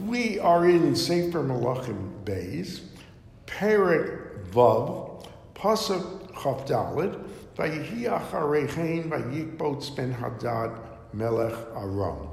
We 0.00 0.38
are 0.38 0.68
in 0.68 0.94
Sefer 0.94 1.42
Malachim 1.42 2.22
Beis, 2.24 2.82
Perek 3.46 4.48
Vav, 4.50 5.26
Pasuk 5.54 6.30
Chof 6.34 6.68
Daled, 6.68 7.20
Vayihi 7.56 8.04
Acharechein 8.04 9.08
Vayikbots 9.08 9.96
Ben 9.96 10.12
Hadad 10.12 10.78
Melech 11.12 11.52
Aram. 11.74 12.28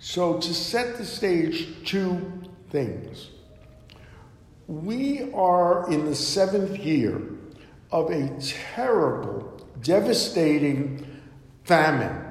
So 0.00 0.40
to 0.40 0.52
set 0.52 0.98
the 0.98 1.04
stage, 1.04 1.68
two 1.84 2.42
things. 2.70 3.30
We 4.66 5.32
are 5.34 5.88
in 5.88 6.04
the 6.06 6.16
seventh 6.16 6.76
year 6.78 7.22
of 7.92 8.10
a 8.10 8.28
terrible, 8.40 9.64
devastating 9.82 11.06
famine 11.62 12.24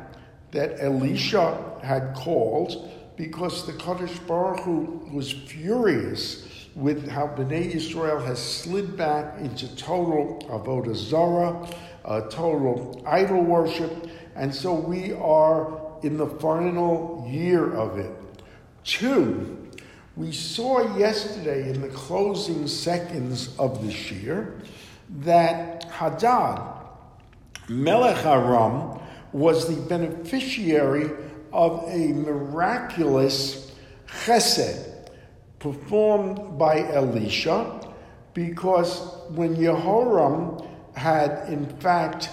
that 0.52 0.82
Elisha 0.82 1.80
had 1.82 2.14
called 2.16 2.92
because 3.18 3.66
the 3.66 3.74
Kadosh 3.74 4.26
Baruch 4.28 4.62
Hu 4.62 5.10
was 5.12 5.32
furious 5.32 6.46
with 6.76 7.08
how 7.08 7.28
Bnei 7.28 7.73
Israel 7.73 8.20
has 8.20 8.40
slid 8.40 8.98
back 8.98 9.40
into 9.40 9.73
total 9.78 10.46
avodah 10.50 10.96
zarah, 10.96 11.68
uh, 12.04 12.22
total 12.30 13.02
idol 13.08 13.42
worship, 13.42 14.09
and 14.36 14.54
so 14.54 14.73
we 14.73 15.14
are 15.14 15.82
in 16.04 16.18
the 16.18 16.28
final 16.28 17.26
year 17.30 17.73
of 17.73 17.98
it. 17.98 18.12
Two, 18.84 19.70
we 20.18 20.32
saw 20.32 20.98
yesterday 20.98 21.70
in 21.70 21.82
the 21.82 21.88
closing 21.90 22.68
seconds 22.68 23.56
of 23.58 23.86
this 23.86 24.12
year 24.12 24.59
that 25.22 25.86
Hadad, 25.86 26.62
Melech 27.70 28.26
Aram, 28.26 29.00
was 29.32 29.68
the 29.68 29.82
beneficiary 29.90 31.09
of 31.55 31.86
a 31.88 32.08
miraculous 32.09 33.72
chesed 34.08 35.09
performed 35.59 36.59
by 36.59 36.81
Elisha 36.91 37.80
because 38.34 39.00
when 39.30 39.56
Jehoram 39.56 40.61
had 40.95 41.48
in 41.48 41.66
fact 41.78 42.30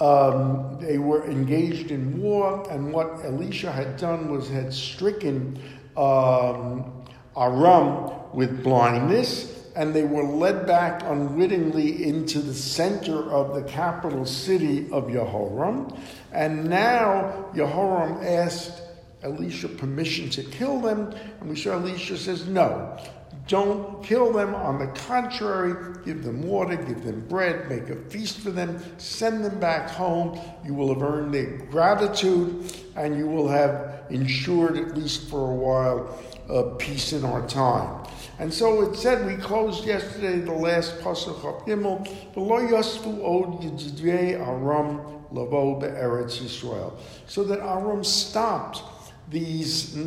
um, 0.00 0.78
they 0.80 0.98
were 0.98 1.24
engaged 1.24 1.90
in 1.90 2.20
war, 2.20 2.64
and 2.70 2.92
what 2.92 3.24
Elisha 3.24 3.72
had 3.72 3.96
done 3.96 4.30
was 4.30 4.48
had 4.48 4.72
stricken 4.72 5.60
um, 5.96 7.04
Aram 7.36 8.12
with 8.32 8.62
blindness, 8.62 9.57
and 9.78 9.94
they 9.94 10.02
were 10.02 10.24
led 10.24 10.66
back 10.66 11.04
unwittingly 11.04 12.02
into 12.04 12.40
the 12.40 12.52
center 12.52 13.30
of 13.30 13.54
the 13.54 13.62
capital 13.62 14.26
city 14.26 14.90
of 14.90 15.08
Jehoram. 15.08 15.96
And 16.32 16.68
now 16.68 17.48
Jehoram 17.54 18.18
asked 18.20 18.82
Elisha 19.22 19.68
permission 19.68 20.30
to 20.30 20.42
kill 20.42 20.80
them, 20.80 21.14
and 21.40 21.48
we 21.48 21.54
saw 21.54 21.74
Elisha 21.74 22.16
says, 22.18 22.48
No, 22.48 22.98
don't 23.46 24.02
kill 24.02 24.32
them. 24.32 24.52
On 24.52 24.80
the 24.80 24.88
contrary, 24.88 25.94
give 26.04 26.24
them 26.24 26.42
water, 26.42 26.74
give 26.74 27.04
them 27.04 27.24
bread, 27.28 27.70
make 27.70 27.88
a 27.88 27.96
feast 28.10 28.40
for 28.40 28.50
them, 28.50 28.82
send 28.98 29.44
them 29.44 29.60
back 29.60 29.90
home. 29.90 30.40
You 30.64 30.74
will 30.74 30.92
have 30.92 31.02
earned 31.04 31.32
their 31.32 31.56
gratitude, 31.70 32.72
and 32.96 33.16
you 33.16 33.28
will 33.28 33.46
have 33.46 34.02
ensured, 34.10 34.76
at 34.76 34.98
least 34.98 35.30
for 35.30 35.52
a 35.52 35.54
while, 35.54 36.18
uh, 36.50 36.74
peace 36.78 37.12
in 37.12 37.24
our 37.24 37.46
time. 37.46 38.04
And 38.38 38.54
so 38.54 38.82
it 38.82 38.96
said, 38.96 39.26
we 39.26 39.36
closed 39.36 39.84
yesterday 39.84 40.38
the 40.38 40.52
last 40.52 40.98
Pasuk 41.00 41.44
of 41.44 41.66
Gimel, 41.66 42.06
V'lo 42.34 42.70
yosfu 42.70 43.20
od 43.24 43.62
yididvei 43.62 44.38
Aram 44.38 45.24
lavo 45.32 45.80
be'eretz 45.80 46.38
Yisrael. 46.38 46.92
So 47.26 47.42
that 47.44 47.58
Aram 47.58 48.04
stopped 48.04 48.82
these 49.28 49.98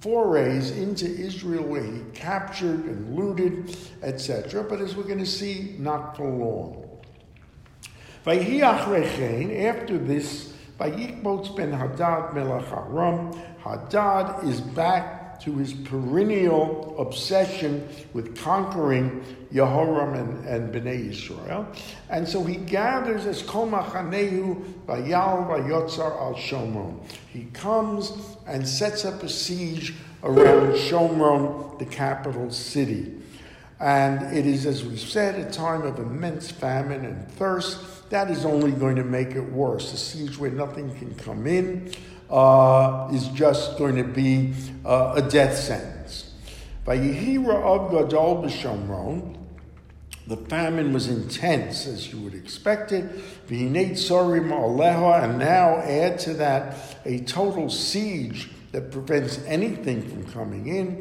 forays 0.00 0.70
into 0.70 1.06
Israel 1.06 1.64
where 1.64 1.82
he 1.82 2.02
captured 2.14 2.84
and 2.84 3.16
looted, 3.16 3.76
etc. 4.02 4.62
But 4.62 4.80
as 4.80 4.94
we're 4.94 5.02
going 5.02 5.18
to 5.18 5.26
see, 5.26 5.74
not 5.78 6.16
for 6.16 6.30
long. 6.30 6.84
After 8.26 9.98
this, 9.98 10.52
Vayikbots 10.78 11.56
ben 11.56 11.72
Hadad 11.72 12.34
melech 12.34 12.70
Aram, 12.70 13.32
Hadad 13.58 14.44
is 14.44 14.60
back 14.60 15.25
to 15.40 15.56
his 15.56 15.72
perennial 15.72 16.94
obsession 16.98 17.88
with 18.12 18.36
conquering 18.36 19.24
Yehoram 19.52 20.18
and, 20.18 20.44
and 20.46 20.74
Bnei 20.74 21.10
Israel. 21.10 21.66
And 22.10 22.28
so 22.28 22.42
he 22.44 22.56
gathers 22.56 23.26
as 23.26 23.42
Kol 23.42 23.68
Machanehu 23.68 24.62
Bayal 24.86 25.46
Vayotzar 25.46 26.20
al 26.20 26.34
Shomron. 26.34 27.00
He 27.32 27.44
comes 27.52 28.12
and 28.46 28.66
sets 28.66 29.04
up 29.04 29.22
a 29.22 29.28
siege 29.28 29.94
around 30.22 30.72
Shomron, 30.72 31.78
the 31.78 31.86
capital 31.86 32.50
city. 32.50 33.12
And 33.78 34.34
it 34.36 34.46
is, 34.46 34.64
as 34.64 34.84
we've 34.84 34.98
said, 34.98 35.38
a 35.38 35.50
time 35.50 35.82
of 35.82 35.98
immense 35.98 36.50
famine 36.50 37.04
and 37.04 37.30
thirst. 37.32 38.10
That 38.10 38.30
is 38.30 38.44
only 38.44 38.70
going 38.70 38.96
to 38.96 39.04
make 39.04 39.32
it 39.32 39.52
worse. 39.52 39.92
A 39.92 39.96
siege 39.96 40.38
where 40.38 40.50
nothing 40.50 40.94
can 40.96 41.14
come 41.14 41.46
in 41.46 41.92
uh, 42.30 43.08
is 43.12 43.28
just 43.28 43.78
going 43.78 43.96
to 43.96 44.04
be 44.04 44.54
uh, 44.84 45.14
a 45.16 45.22
death 45.22 45.56
sentence. 45.56 46.32
Vayihira 46.86 47.62
of 47.62 47.90
Gadol 47.90 48.42
the 50.28 50.36
famine 50.36 50.92
was 50.92 51.06
intense, 51.06 51.86
as 51.86 52.12
you 52.12 52.18
would 52.18 52.34
expect 52.34 52.90
it. 52.90 53.04
And 53.48 53.76
now 55.38 55.76
add 55.76 56.18
to 56.18 56.34
that 56.34 56.98
a 57.04 57.20
total 57.20 57.70
siege 57.70 58.50
that 58.72 58.90
prevents 58.90 59.38
anything 59.46 60.02
from 60.02 60.24
coming 60.32 60.66
in. 60.66 61.00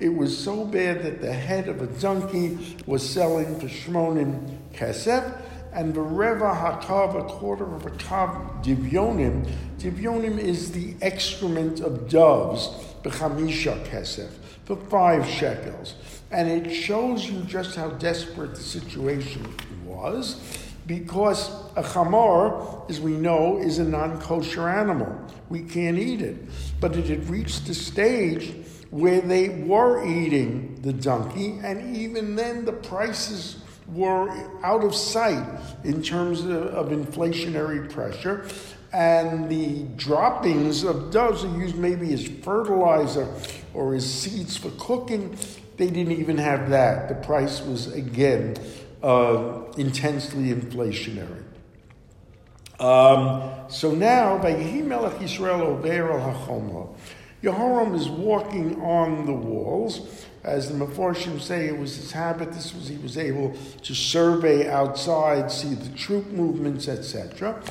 It 0.00 0.08
was 0.08 0.38
so 0.38 0.64
bad 0.64 1.02
that 1.02 1.20
the 1.20 1.32
head 1.34 1.68
of 1.68 1.82
a 1.82 1.86
donkey 1.86 2.76
was 2.86 3.06
selling 3.06 3.60
for 3.60 3.66
shmonim 3.66 4.56
kesef 4.72 5.38
and 5.72 5.94
the 5.94 6.00
reva 6.00 6.54
hakav, 6.54 7.14
a 7.18 7.24
quarter 7.24 7.74
of 7.74 7.86
a 7.86 7.90
kav 7.90 8.64
divyonim. 8.64 9.50
Divyonim 9.78 10.38
is 10.38 10.72
the 10.72 10.94
excrement 11.00 11.80
of 11.80 12.08
doves, 12.08 12.68
b'chamisha 13.02 13.84
kesef, 13.86 14.30
for 14.64 14.76
five 14.76 15.26
shekels. 15.26 15.94
And 16.30 16.48
it 16.48 16.70
shows 16.72 17.28
you 17.28 17.40
just 17.42 17.76
how 17.76 17.90
desperate 17.90 18.54
the 18.54 18.62
situation 18.62 19.46
was, 19.84 20.40
because 20.86 21.50
a 21.76 21.82
chamor, 21.82 22.88
as 22.90 23.00
we 23.00 23.12
know, 23.12 23.58
is 23.58 23.78
a 23.78 23.84
non-kosher 23.84 24.68
animal. 24.68 25.16
We 25.48 25.62
can't 25.62 25.98
eat 25.98 26.20
it. 26.20 26.36
But 26.80 26.96
it 26.96 27.06
had 27.06 27.28
reached 27.28 27.66
the 27.66 27.74
stage 27.74 28.54
where 28.90 29.20
they 29.20 29.48
were 29.48 30.04
eating 30.04 30.80
the 30.82 30.92
donkey, 30.92 31.60
and 31.62 31.96
even 31.96 32.34
then 32.34 32.64
the 32.64 32.72
prices 32.72 33.59
were 33.92 34.30
out 34.62 34.84
of 34.84 34.94
sight 34.94 35.46
in 35.84 36.02
terms 36.02 36.40
of, 36.40 36.50
of 36.50 36.88
inflationary 36.88 37.90
pressure. 37.92 38.46
And 38.92 39.48
the 39.48 39.84
droppings 39.96 40.82
of 40.82 41.10
doves 41.12 41.44
are 41.44 41.58
used 41.58 41.76
maybe 41.76 42.12
as 42.12 42.26
fertilizer 42.26 43.32
or 43.72 43.94
as 43.94 44.12
seeds 44.12 44.56
for 44.56 44.70
cooking. 44.78 45.36
They 45.76 45.88
didn't 45.88 46.12
even 46.12 46.38
have 46.38 46.70
that. 46.70 47.08
The 47.08 47.14
price 47.14 47.60
was, 47.62 47.92
again, 47.92 48.56
uh, 49.02 49.62
intensely 49.76 50.52
inflationary. 50.52 51.44
Um, 52.80 53.68
so 53.68 53.94
now, 53.94 54.38
Vayihi 54.38 54.84
Melech 54.84 55.14
Yisrael 55.18 55.60
Over 55.60 56.12
al 56.12 56.34
Hachomla. 56.34 56.94
Yehoram 57.42 57.94
is 57.94 58.08
walking 58.08 58.80
on 58.82 59.24
the 59.24 59.32
walls, 59.32 60.26
as 60.42 60.68
the 60.68 60.74
Meforshim 60.74 61.40
say, 61.40 61.66
it 61.66 61.76
was 61.76 61.96
his 61.96 62.12
habit. 62.12 62.52
This 62.52 62.74
was 62.74 62.88
he 62.88 62.96
was 62.96 63.18
able 63.18 63.54
to 63.82 63.94
survey 63.94 64.70
outside, 64.70 65.50
see 65.52 65.74
the 65.74 65.96
troop 65.96 66.26
movements, 66.28 66.88
etc. 66.88 67.62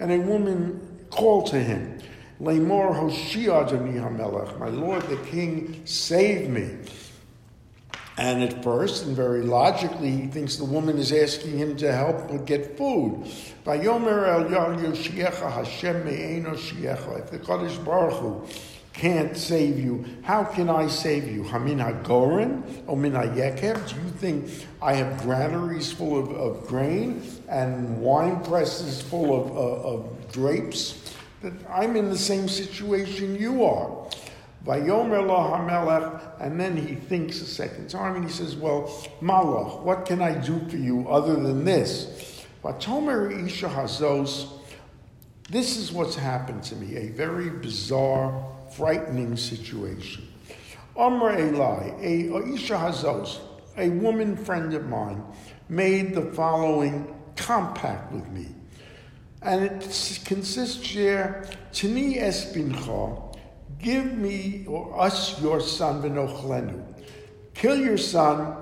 And 0.00 0.12
a 0.12 0.18
woman 0.18 1.06
called 1.10 1.46
to 1.46 1.58
him, 1.58 2.00
Lemor 2.40 2.92
Hoshia 2.94 3.68
Hamelech, 3.68 4.58
my 4.58 4.68
lord 4.68 5.02
the 5.04 5.16
king, 5.28 5.82
save 5.86 6.50
me. 6.50 6.76
And 8.18 8.42
at 8.42 8.62
first, 8.64 9.04
and 9.04 9.14
very 9.14 9.42
logically, 9.42 10.10
he 10.10 10.26
thinks 10.26 10.56
the 10.56 10.64
woman 10.64 10.96
is 10.96 11.12
asking 11.12 11.58
him 11.58 11.76
to 11.76 11.92
help 11.92 12.46
get 12.46 12.76
food. 12.76 13.24
Vayomer 13.64 14.26
el 14.26 14.48
Hashem 15.50 16.04
me'eno 16.04 16.54
If 16.54 17.30
the 17.30 17.38
Kadosh 17.38 17.84
Baruch 17.84 18.14
Hu 18.14 18.46
can't 18.96 19.36
save 19.36 19.78
you. 19.78 20.04
How 20.22 20.42
can 20.42 20.70
I 20.70 20.86
save 20.88 21.30
you? 21.30 21.42
Hamin 21.44 21.78
hagoren 21.78 22.82
or 22.86 22.96
min 22.96 23.12
hayekev? 23.12 23.88
Do 23.88 23.94
you 23.96 24.10
think 24.12 24.50
I 24.80 24.94
have 24.94 25.22
granaries 25.22 25.92
full 25.92 26.18
of, 26.18 26.30
of 26.32 26.66
grain 26.66 27.22
and 27.48 28.00
wine 28.00 28.42
presses 28.42 29.02
full 29.02 29.38
of, 29.38 29.50
uh, 29.56 29.88
of 29.88 30.32
grapes? 30.32 31.14
That 31.42 31.52
I'm 31.70 31.96
in 31.96 32.08
the 32.08 32.18
same 32.18 32.48
situation 32.48 33.36
you 33.38 33.64
are. 33.64 34.08
And 36.40 36.60
then 36.60 36.76
he 36.76 36.94
thinks 36.94 37.40
a 37.40 37.46
second 37.46 37.88
time 37.88 38.16
and 38.16 38.24
he 38.24 38.30
says, 38.30 38.56
Well, 38.56 38.88
Malach, 39.20 39.82
what 39.82 40.06
can 40.06 40.20
I 40.22 40.32
do 40.34 40.58
for 40.68 40.76
you 40.76 41.08
other 41.08 41.34
than 41.36 41.64
this? 41.64 42.44
This 45.48 45.76
is 45.76 45.92
what's 45.92 46.16
happened 46.16 46.64
to 46.64 46.74
me 46.74 46.96
a 46.96 47.08
very 47.10 47.50
bizarre, 47.50 48.55
frightening 48.76 49.36
situation. 49.36 50.28
Amr 50.96 51.38
Eli, 51.38 51.90
a 52.00 52.54
Isha 52.54 52.74
Hazos, 52.74 53.40
a 53.76 53.88
woman 53.90 54.36
friend 54.36 54.74
of 54.74 54.86
mine, 54.86 55.22
made 55.68 56.14
the 56.14 56.22
following 56.32 57.14
compact 57.36 58.12
with 58.12 58.28
me. 58.28 58.48
And 59.42 59.64
it 59.64 59.80
consists 60.24 60.86
here, 60.86 61.48
Tini 61.72 62.16
Espincha, 62.16 63.36
give 63.78 64.16
me 64.16 64.64
or 64.66 65.00
us 65.00 65.40
your 65.40 65.60
son 65.60 66.02
Venochlenu. 66.02 66.82
Kill 67.54 67.76
your 67.76 67.98
son, 67.98 68.56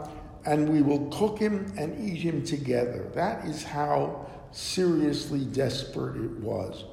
and 0.44 0.69
we 0.69 0.82
will 0.82 1.08
cook 1.10 1.38
him 1.38 1.72
and 1.76 1.99
eat 2.08 2.20
him 2.20 2.44
together. 2.44 3.10
That 3.14 3.46
is 3.46 3.64
how 3.64 4.26
seriously 4.52 5.44
desperate 5.46 6.17
it 6.17 6.38
was. 6.40 6.84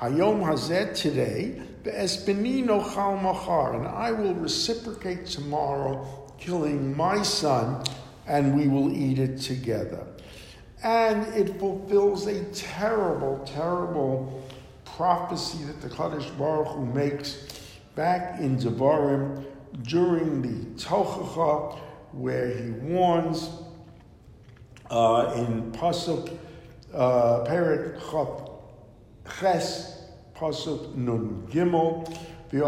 Hayom 0.00 0.40
Hazet 0.42 0.94
today, 0.94 1.60
no 1.84 2.82
chal 2.82 3.16
machar, 3.16 3.74
and 3.74 3.86
I 3.86 4.12
will 4.12 4.34
reciprocate 4.34 5.26
tomorrow, 5.26 6.06
killing 6.38 6.96
my 6.96 7.22
son, 7.22 7.84
and 8.26 8.56
we 8.56 8.68
will 8.68 8.94
eat 8.94 9.18
it 9.18 9.38
together. 9.38 10.06
And 10.82 11.26
it 11.34 11.58
fulfills 11.58 12.26
a 12.26 12.44
terrible, 12.52 13.44
terrible 13.46 14.44
prophecy 14.84 15.64
that 15.64 15.80
the 15.80 15.88
Kadosh 15.88 16.36
Baruch 16.38 16.68
Hu 16.68 16.86
makes 16.86 17.48
back 17.94 18.40
in 18.40 18.56
Devarim 18.56 19.44
during 19.82 20.42
the 20.42 20.80
Tochacha, 20.80 21.78
where 22.12 22.48
he 22.48 22.70
warns 22.70 23.50
uh, 24.90 25.34
in 25.36 25.72
Pasuk 25.72 26.38
uh, 26.94 27.44
Perek 27.44 28.00
Ches 29.40 29.97
Pasuk 30.38 30.94
Nun 30.94 31.46
Gimel 31.50 32.06
pri. 32.50 32.60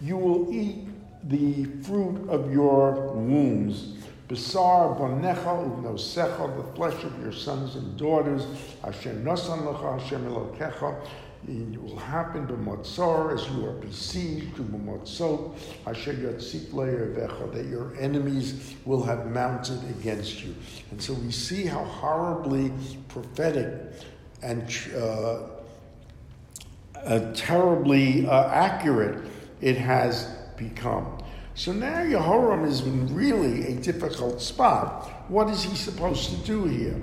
You 0.00 0.16
will 0.16 0.52
eat 0.52 0.88
the 1.28 1.64
fruit 1.82 2.28
of 2.28 2.52
your 2.52 3.12
wombs. 3.12 3.94
Besar 4.28 4.94
bonecha 4.96 5.44
uvnosecha, 5.44 6.56
the 6.56 6.74
flesh 6.74 7.04
of 7.04 7.18
your 7.22 7.32
sons 7.32 7.76
and 7.76 7.96
daughters. 7.96 8.46
Asher 8.84 9.14
nosan 9.14 9.62
lecha 9.62 9.98
Hashem 9.98 10.26
elokecha. 10.26 11.06
It 11.46 11.80
will 11.80 11.96
happen 11.96 12.46
to 12.48 12.54
b'motzor 12.54 13.32
as 13.32 13.48
you 13.50 13.66
are 13.66 13.72
besieged 13.72 14.56
to 14.56 14.62
b'motzot. 14.62 15.54
Asher 15.86 16.14
yotzik 16.14 16.72
le'ervecha, 16.72 17.52
that 17.54 17.66
your 17.66 17.96
enemies 17.98 18.74
will 18.84 19.02
have 19.04 19.26
mounted 19.26 19.82
against 19.98 20.44
you. 20.44 20.54
And 20.90 21.00
so 21.00 21.14
we 21.14 21.30
see 21.30 21.64
how 21.64 21.84
horribly 21.84 22.72
prophetic 23.08 23.94
and 24.42 24.62
uh, 24.94 25.40
uh, 27.04 27.32
terribly 27.34 28.26
uh, 28.26 28.48
accurate 28.48 29.24
it 29.60 29.76
has 29.76 30.26
become. 30.56 31.18
So 31.54 31.72
now 31.72 32.04
Yehoram 32.04 32.66
is 32.66 32.82
in 32.82 33.12
really 33.12 33.66
a 33.66 33.74
difficult 33.80 34.40
spot. 34.40 35.10
What 35.28 35.50
is 35.50 35.64
he 35.64 35.74
supposed 35.74 36.30
to 36.30 36.36
do 36.46 36.64
here? 36.66 36.96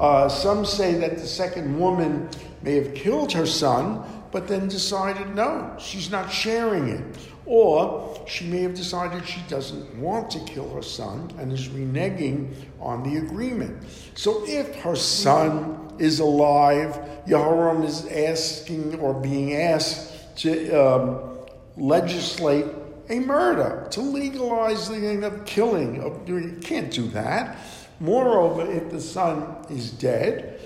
Uh, 0.00 0.28
some 0.28 0.64
say 0.64 0.94
that 0.94 1.18
the 1.18 1.26
second 1.26 1.78
woman 1.78 2.28
may 2.62 2.74
have 2.74 2.92
killed 2.94 3.32
her 3.32 3.46
son, 3.46 4.02
but 4.32 4.48
then 4.48 4.66
decided 4.66 5.34
no, 5.36 5.76
she's 5.78 6.10
not 6.10 6.32
sharing 6.32 6.88
it. 6.88 7.04
Or 7.46 8.20
she 8.26 8.46
may 8.46 8.62
have 8.62 8.74
decided 8.74 9.26
she 9.26 9.42
doesn't 9.48 9.96
want 9.96 10.30
to 10.32 10.40
kill 10.40 10.72
her 10.74 10.82
son 10.82 11.32
and 11.38 11.52
is 11.52 11.68
reneging 11.68 12.52
on 12.80 13.02
the 13.02 13.18
agreement. 13.18 13.84
So 14.14 14.42
if 14.46 14.74
her 14.76 14.96
son 14.96 15.89
is 16.00 16.20
alive, 16.20 16.98
Yehoram 17.26 17.84
is 17.84 18.06
asking 18.06 18.98
or 19.00 19.14
being 19.14 19.54
asked 19.54 20.36
to 20.38 20.72
um, 20.72 21.38
legislate 21.76 22.66
a 23.10 23.20
murder, 23.20 23.86
to 23.90 24.00
legalize 24.00 24.88
the 24.88 25.26
of 25.26 25.44
killing. 25.44 26.00
Of, 26.02 26.28
you 26.28 26.58
can't 26.62 26.90
do 26.90 27.08
that. 27.08 27.58
Moreover, 27.98 28.70
if 28.70 28.90
the 28.90 29.00
son 29.00 29.56
is 29.68 29.90
dead, 29.90 30.60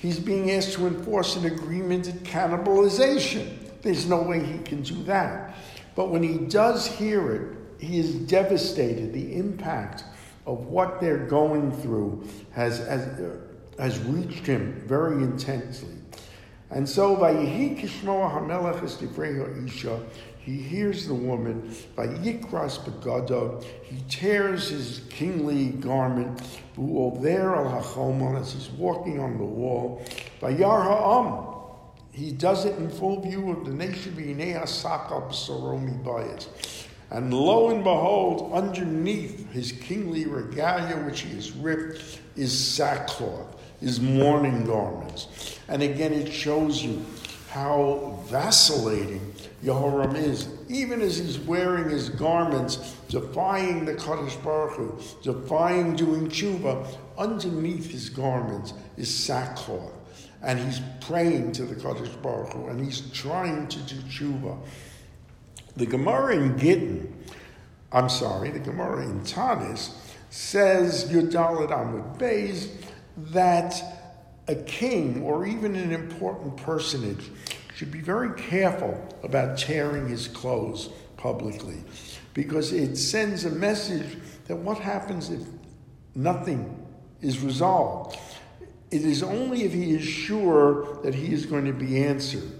he's 0.00 0.18
being 0.18 0.50
asked 0.50 0.72
to 0.74 0.86
enforce 0.86 1.36
an 1.36 1.44
agreement 1.44 2.08
at 2.08 2.14
cannibalization. 2.24 3.56
There's 3.82 4.08
no 4.08 4.22
way 4.22 4.44
he 4.44 4.58
can 4.58 4.82
do 4.82 5.02
that. 5.04 5.54
But 5.94 6.08
when 6.08 6.22
he 6.22 6.38
does 6.38 6.86
hear 6.86 7.32
it, 7.32 7.56
he 7.78 7.98
is 7.98 8.14
devastated. 8.14 9.12
The 9.12 9.36
impact 9.36 10.04
of 10.46 10.66
what 10.66 11.00
they're 11.00 11.26
going 11.26 11.72
through 11.72 12.26
has, 12.52 12.78
has, 12.78 13.20
has 13.78 13.98
reached 14.00 14.46
him 14.46 14.82
very 14.86 15.22
intensely. 15.22 15.94
And 16.70 16.88
so, 16.88 17.16
Vayihi 17.16 17.80
Kishmoa 17.80 18.32
Hamelech 18.32 19.66
Isha, 19.66 20.00
he 20.38 20.56
hears 20.56 21.06
the 21.06 21.14
woman 21.14 21.74
by 21.94 22.06
Yikras 22.06 22.78
Begado. 22.78 23.64
He 23.82 24.02
tears 24.08 24.68
his 24.68 25.02
kingly 25.10 25.70
garment, 25.70 26.38
there 26.76 27.54
al 27.56 27.82
Hachomon, 27.82 28.40
as 28.40 28.52
he's 28.52 28.68
walking 28.70 29.18
on 29.20 29.38
the 29.38 29.44
wall. 29.44 30.04
By 30.40 30.54
Yarha'am, 30.54 31.54
he 32.12 32.32
does 32.32 32.64
it 32.64 32.78
in 32.78 32.88
full 32.88 33.20
view 33.20 33.50
of 33.50 33.64
the 33.66 33.72
nation 33.72 34.12
B'nei 34.12 34.60
Sakab 34.62 35.30
Saromi 35.32 36.02
Bayas. 36.02 36.48
And 37.10 37.32
lo 37.32 37.70
and 37.70 37.84
behold, 37.84 38.52
underneath 38.52 39.50
his 39.52 39.72
kingly 39.72 40.26
regalia, 40.26 40.96
which 41.04 41.20
he 41.20 41.34
has 41.34 41.52
ripped, 41.52 42.20
is 42.36 42.56
sackcloth, 42.56 43.55
is 43.80 44.00
mourning 44.00 44.64
garments. 44.66 45.58
And 45.68 45.82
again, 45.82 46.12
it 46.12 46.32
shows 46.32 46.82
you 46.82 47.04
how 47.50 48.18
vacillating 48.26 49.34
Yehoram 49.64 50.14
is. 50.14 50.48
Even 50.68 51.00
as 51.00 51.18
he's 51.18 51.38
wearing 51.38 51.88
his 51.88 52.08
garments, 52.08 52.94
defying 53.08 53.84
the 53.84 53.94
Kadosh 53.94 54.42
Baruch 54.42 54.76
Hu, 54.76 55.00
defying 55.22 55.96
doing 55.96 56.28
tshuva, 56.28 56.86
underneath 57.16 57.90
his 57.90 58.10
garments 58.10 58.74
is 58.96 59.12
sackcloth. 59.12 59.92
And 60.42 60.58
he's 60.58 60.80
praying 61.00 61.52
to 61.52 61.64
the 61.64 61.74
Kadosh 61.74 62.20
Baruch 62.22 62.52
Hu, 62.52 62.66
and 62.66 62.84
he's 62.84 63.00
trying 63.12 63.68
to 63.68 63.78
do 63.80 63.96
tshuva. 64.02 64.58
The 65.76 65.86
Gemara 65.86 66.36
in 66.36 66.58
Gittin, 66.58 67.12
I'm 67.92 68.08
sorry, 68.08 68.50
the 68.50 68.58
Gemara 68.58 69.02
in 69.02 69.20
Taanis 69.20 69.94
says, 70.30 71.10
Yudalit 71.10 71.70
Amud 71.70 72.18
Beis, 72.18 72.68
that 73.16 73.74
a 74.48 74.54
king 74.54 75.22
or 75.22 75.46
even 75.46 75.74
an 75.74 75.92
important 75.92 76.56
personage 76.56 77.30
should 77.74 77.90
be 77.90 78.00
very 78.00 78.30
careful 78.40 79.06
about 79.22 79.58
tearing 79.58 80.08
his 80.08 80.28
clothes 80.28 80.88
publicly 81.16 81.82
because 82.34 82.72
it 82.72 82.96
sends 82.96 83.44
a 83.44 83.50
message 83.50 84.18
that 84.46 84.56
what 84.56 84.78
happens 84.78 85.30
if 85.30 85.42
nothing 86.14 86.86
is 87.20 87.40
resolved? 87.40 88.18
It 88.90 89.02
is 89.02 89.22
only 89.22 89.64
if 89.64 89.72
he 89.72 89.94
is 89.94 90.04
sure 90.04 91.00
that 91.02 91.14
he 91.14 91.32
is 91.32 91.44
going 91.44 91.64
to 91.64 91.72
be 91.72 92.04
answered 92.04 92.50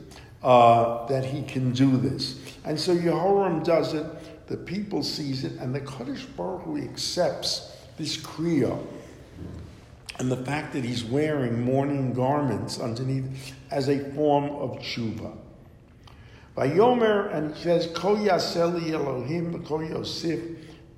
uh, 0.43 1.07
that 1.07 1.25
he 1.25 1.43
can 1.43 1.73
do 1.73 1.97
this. 1.97 2.41
And 2.65 2.79
so 2.79 2.95
Yehoram 2.95 3.65
does 3.65 3.95
it, 3.95 4.07
the 4.49 4.57
people 4.57 5.03
sees 5.03 5.45
it, 5.45 5.53
and 5.53 5.75
the 5.75 5.81
Kadosh 5.81 6.25
Baruch 6.37 6.63
Hu 6.63 6.79
accepts 6.79 7.77
this 7.97 8.17
Kriya 8.17 8.79
and 10.19 10.31
the 10.31 10.37
fact 10.37 10.73
that 10.73 10.85
he's 10.85 11.05
wearing 11.05 11.63
mourning 11.63 12.13
garments 12.13 12.81
underneath 12.81 13.55
as 13.71 13.89
a 13.89 13.99
form 14.15 14.45
of 14.45 14.79
tshuva. 14.79 15.37
By 16.55 16.71
Yomer, 16.71 17.35
and 17.35 17.55
he 17.55 17.63
says, 17.63 17.89
Ko 17.95 18.17
yaseli 18.17 18.93
Elohim, 18.93 19.63
Ko 19.65 19.81
Yosef, 19.81 20.41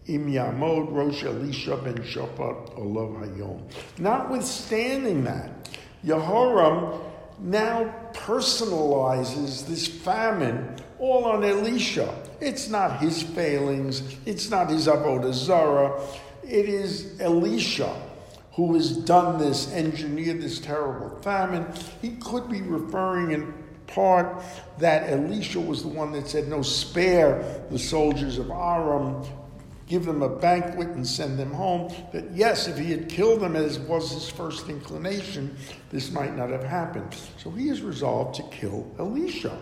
im 0.07 0.33
yamod 0.33 0.93
rosh 0.93 1.25
Elisha 1.25 1.77
ben 1.79 1.97
Shaphat 1.97 2.79
olav 2.79 3.11
hayom. 3.23 3.61
Notwithstanding 3.99 5.25
that, 5.25 5.69
Yehoram 6.05 7.01
now 7.41 7.93
personalizes 8.13 9.67
this 9.67 9.89
famine 9.89 10.77
all 11.01 11.25
on 11.25 11.43
Elisha. 11.43 12.15
It's 12.41 12.69
not 12.69 13.01
his 13.01 13.23
failings, 13.23 14.17
it's 14.27 14.49
not 14.49 14.71
his 14.71 14.87
avodah 14.87 15.33
zarah, 15.33 16.01
it 16.45 16.69
is 16.69 17.21
Elisha 17.21 17.93
who 18.59 18.75
has 18.75 18.97
done 18.97 19.39
this, 19.39 19.73
engineered 19.73 20.43
this 20.43 20.59
terrible 20.59 21.17
famine. 21.23 21.65
He 22.03 22.17
could 22.17 22.51
be 22.51 22.61
referring 22.61 23.31
in 23.31 23.55
part 23.87 24.43
that 24.79 25.09
Elisha 25.09 25.61
was 25.61 25.83
the 25.83 25.89
one 25.89 26.11
that 26.11 26.27
said, 26.27 26.49
No, 26.49 26.63
spare 26.63 27.65
the 27.71 27.79
soldiers 27.79 28.37
of 28.37 28.51
Aram, 28.51 29.25
give 29.87 30.05
them 30.05 30.23
a 30.23 30.29
banquet 30.29 30.89
and 30.89 31.07
send 31.07 31.39
them 31.39 31.53
home. 31.53 31.95
That 32.13 32.33
yes, 32.33 32.67
if 32.67 32.77
he 32.77 32.91
had 32.91 33.09
killed 33.09 33.43
them 33.43 33.55
as 33.55 33.79
was 33.79 34.11
his 34.11 34.29
first 34.29 34.69
inclination, 34.69 35.57
this 35.93 36.11
might 36.11 36.37
not 36.37 36.51
have 36.51 36.65
happened. 36.65 37.17
So 37.37 37.53
he 37.53 37.69
is 37.69 37.83
resolved 37.83 38.35
to 38.39 38.43
kill 38.51 38.91
Elisha. 38.99 39.57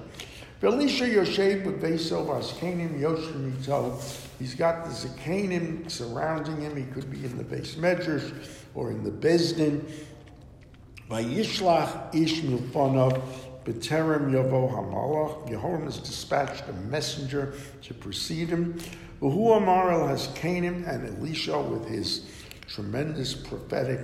Elisha 0.62 1.04
Yoshev 1.04 1.66
with 1.66 1.82
Vesov 1.82 2.28
Askanim 2.28 2.98
Yoshemito. 2.98 4.00
He's 4.38 4.54
got 4.54 4.84
the 4.86 4.90
Zakanim 4.90 5.90
surrounding 5.90 6.62
him. 6.62 6.74
He 6.74 6.84
could 6.84 7.10
be 7.10 7.22
in 7.22 7.36
the 7.36 7.44
base 7.44 7.76
measures 7.76 8.32
or 8.74 8.90
in 8.90 9.04
the 9.04 9.10
Beis 9.10 9.54
Din. 9.54 9.86
Vayishlach 11.10 12.14
ish 12.14 12.40
milfonov 12.40 13.22
b'terem 13.66 14.30
yavo 14.30 14.72
hamalach. 14.72 15.46
Yehoram 15.50 15.84
has 15.84 15.98
dispatched 15.98 16.66
a 16.70 16.72
messenger 16.88 17.52
to 17.82 17.92
precede 17.92 18.48
him. 18.48 18.78
V'hu 19.20 19.58
amar 19.58 19.92
el 19.92 20.08
has 20.08 20.28
Canaan 20.34 20.84
and 20.84 21.18
Elisha 21.18 21.60
with 21.60 21.86
his 21.86 22.30
tremendous 22.66 23.34
prophetic 23.34 24.00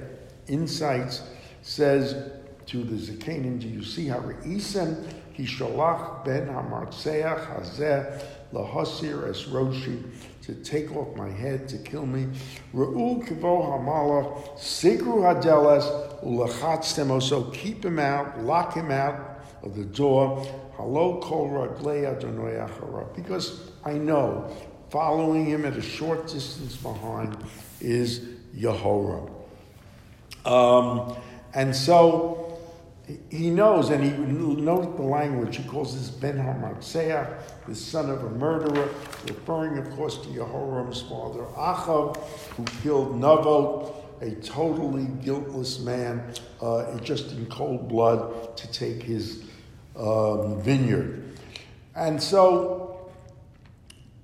insights 0.49 1.23
says 1.62 2.30
to 2.66 2.85
the 2.85 2.94
Zakanim, 2.94 3.59
do 3.59 3.68
you 3.68 3.82
see 3.82 4.06
how 4.06 4.18
Re'isem 4.21 5.02
Hisholach 5.37 6.25
ben 6.25 6.49
Hamartseach 6.49 7.47
Hazeh 7.47 8.23
lahasir 8.53 9.29
es 9.29 9.45
roshi 9.45 10.03
to 10.43 10.55
take 10.55 10.95
off 10.95 11.17
my 11.17 11.31
head 11.31 11.69
to 11.69 11.79
kill 11.79 12.07
me. 12.07 12.27
Re'u 12.75 13.27
kivo 13.27 13.65
hamala 13.65 14.59
sigru 14.59 15.23
hadeles 15.23 15.85
ulachatztem 16.23 17.11
also 17.11 17.51
keep 17.51 17.85
him 17.85 17.99
out, 17.99 18.41
lock 18.41 18.75
him 18.75 18.91
out 18.91 19.45
of 19.62 19.77
the 19.77 19.85
door. 19.85 20.45
Halo 20.77 21.21
kol 21.21 21.49
raglei 21.51 22.05
adonai 22.05 22.67
because 23.15 23.71
I 23.85 23.93
know 23.93 24.51
following 24.91 25.47
him 25.47 25.65
at 25.65 25.77
a 25.77 25.83
short 25.83 26.27
distance 26.27 26.77
behind 26.77 27.37
is 27.81 28.21
Yehoram. 28.57 29.31
Um, 30.45 31.17
and 31.55 31.75
so 31.75 32.42
he 33.30 33.50
knows, 33.50 33.90
and 33.90 34.04
he 34.04 34.11
knows 34.11 34.97
the 34.97 35.02
language. 35.02 35.56
He 35.56 35.64
calls 35.64 35.94
this 35.94 36.09
Ben 36.09 36.37
Hamartseah, 36.37 37.40
the 37.66 37.75
son 37.75 38.09
of 38.11 38.23
a 38.25 38.30
murderer, 38.30 38.88
referring, 39.26 39.78
of 39.78 39.90
course, 39.90 40.18
to 40.18 40.28
Yehoram's 40.28 41.02
father 41.02 41.44
Achav, 41.56 42.16
who 42.56 42.64
killed 42.82 43.21
Navot, 43.21 43.92
a 44.21 44.30
totally 44.37 45.06
guiltless 45.25 45.80
man, 45.80 46.32
uh, 46.61 46.97
just 47.00 47.32
in 47.32 47.47
cold 47.47 47.88
blood, 47.88 48.56
to 48.56 48.71
take 48.71 49.02
his 49.02 49.42
um, 49.97 50.62
vineyard. 50.62 51.37
And 51.97 52.23
so, 52.23 53.11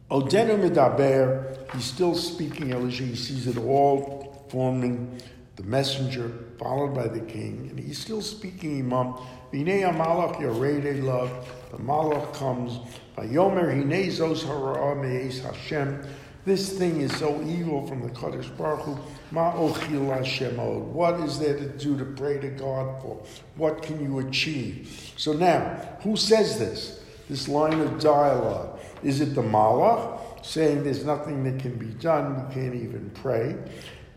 Odenu 0.09 0.57
Medaber, 0.57 1.73
he's 1.73 1.85
still 1.85 2.15
speaking 2.15 2.73
Elisha, 2.73 3.03
he 3.03 3.17
sees 3.17 3.49
it 3.49 3.59
all 3.59 4.47
forming 4.49 5.21
the 5.59 5.65
messenger, 5.65 6.31
followed 6.57 6.95
by 6.95 7.09
the 7.09 7.21
king, 7.21 7.67
and 7.69 7.81
he's 7.81 7.99
still 7.99 8.23
speaking 8.23 8.79
Imam. 8.79 9.15
Vinei 9.53 9.83
Amalach 9.83 10.37
Yorede 10.37 11.03
love. 11.03 11.31
The 11.73 11.79
Malach 11.79 12.33
comes. 12.35 12.79
Vayomer 13.17 13.75
Hinei 13.75 14.07
Zos 14.07 14.45
Hara 14.45 14.95
Me'ez 14.95 15.41
Hashem. 15.41 16.07
This 16.45 16.79
thing 16.79 17.01
is 17.01 17.15
so 17.17 17.43
evil 17.43 17.85
from 17.89 18.03
the 18.03 18.11
Kadosh 18.11 18.57
Baruch 18.57 18.83
Hu. 18.83 18.99
Ma 19.33 19.53
ochil 19.55 20.17
Hashem 20.17 20.57
What 20.95 21.19
is 21.21 21.41
there 21.41 21.57
to 21.57 21.69
do 21.77 21.99
to 21.99 22.05
pray 22.05 22.39
to 22.39 22.51
God 22.51 23.03
for? 23.03 23.21
What 23.57 23.83
can 23.83 24.01
you 24.01 24.21
achieve? 24.21 25.13
So 25.17 25.33
now, 25.33 25.75
who 26.03 26.17
says 26.17 26.61
this? 26.61 27.03
This 27.29 27.49
line 27.49 27.81
of 27.81 27.99
dialogue. 27.99 28.79
Is 29.03 29.21
it 29.21 29.35
the 29.35 29.43
Malach 29.43 30.47
saying 30.47 30.85
there's 30.85 31.05
nothing 31.05 31.43
that 31.45 31.61
can 31.61 31.77
be 31.77 31.93
done? 31.99 32.47
We 32.47 32.55
can't 32.55 32.77
even 32.77 33.11
pray. 33.13 33.57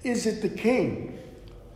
Is 0.04 0.28
it 0.28 0.44
the 0.44 0.50
king 0.50 1.18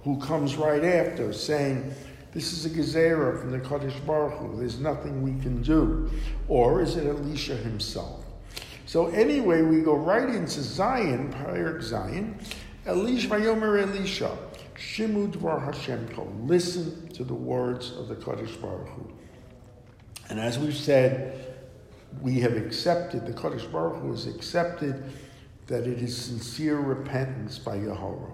who 0.06 0.18
comes 0.20 0.56
right 0.56 0.86
after, 0.86 1.34
saying, 1.34 1.92
This 2.32 2.54
is 2.54 2.66
a 2.66 2.70
Gezerah 2.70 3.42
from 3.42 3.52
the 3.52 3.60
Kadosh 3.60 4.06
Baruch 4.06 4.38
Hu, 4.38 4.60
there's 4.60 4.80
nothing 4.80 5.24
we 5.24 5.32
can 5.42 5.64
do? 5.64 6.10
Or 6.48 6.82
is 6.82 6.96
it 6.96 7.08
Elisha 7.08 7.58
himself? 7.58 8.24
So, 8.86 9.08
anyway, 9.08 9.64
we 9.64 9.82
go 9.82 9.96
right 9.96 10.30
into 10.30 10.60
Zayin, 10.60 11.34
Perek 11.34 11.80
Zayin. 11.80 12.40
Elisha, 12.86 13.30
Vayomer 13.30 13.82
Elisha, 13.82 14.38
Shimu 14.76 15.32
Dvar 15.32 15.60
Hashem, 15.66 16.08
listen 16.48 17.10
to 17.10 17.24
the 17.24 17.34
words 17.34 17.92
of 17.98 18.08
the 18.08 18.16
Kadosh 18.16 18.62
Baruch 18.62 18.88
Hu. 18.90 19.12
And 20.30 20.40
as 20.40 20.60
we've 20.60 20.78
said, 20.78 21.56
we 22.22 22.40
have 22.42 22.56
accepted, 22.56 23.26
the 23.26 23.34
Kadosh 23.34 23.70
Baruch 23.72 24.04
Hu 24.04 24.12
has 24.12 24.28
accepted 24.28 25.04
that 25.66 25.88
it 25.88 25.98
is 25.98 26.16
sincere 26.16 26.78
repentance 26.78 27.58
by 27.58 27.78
Yehovah. 27.78 28.32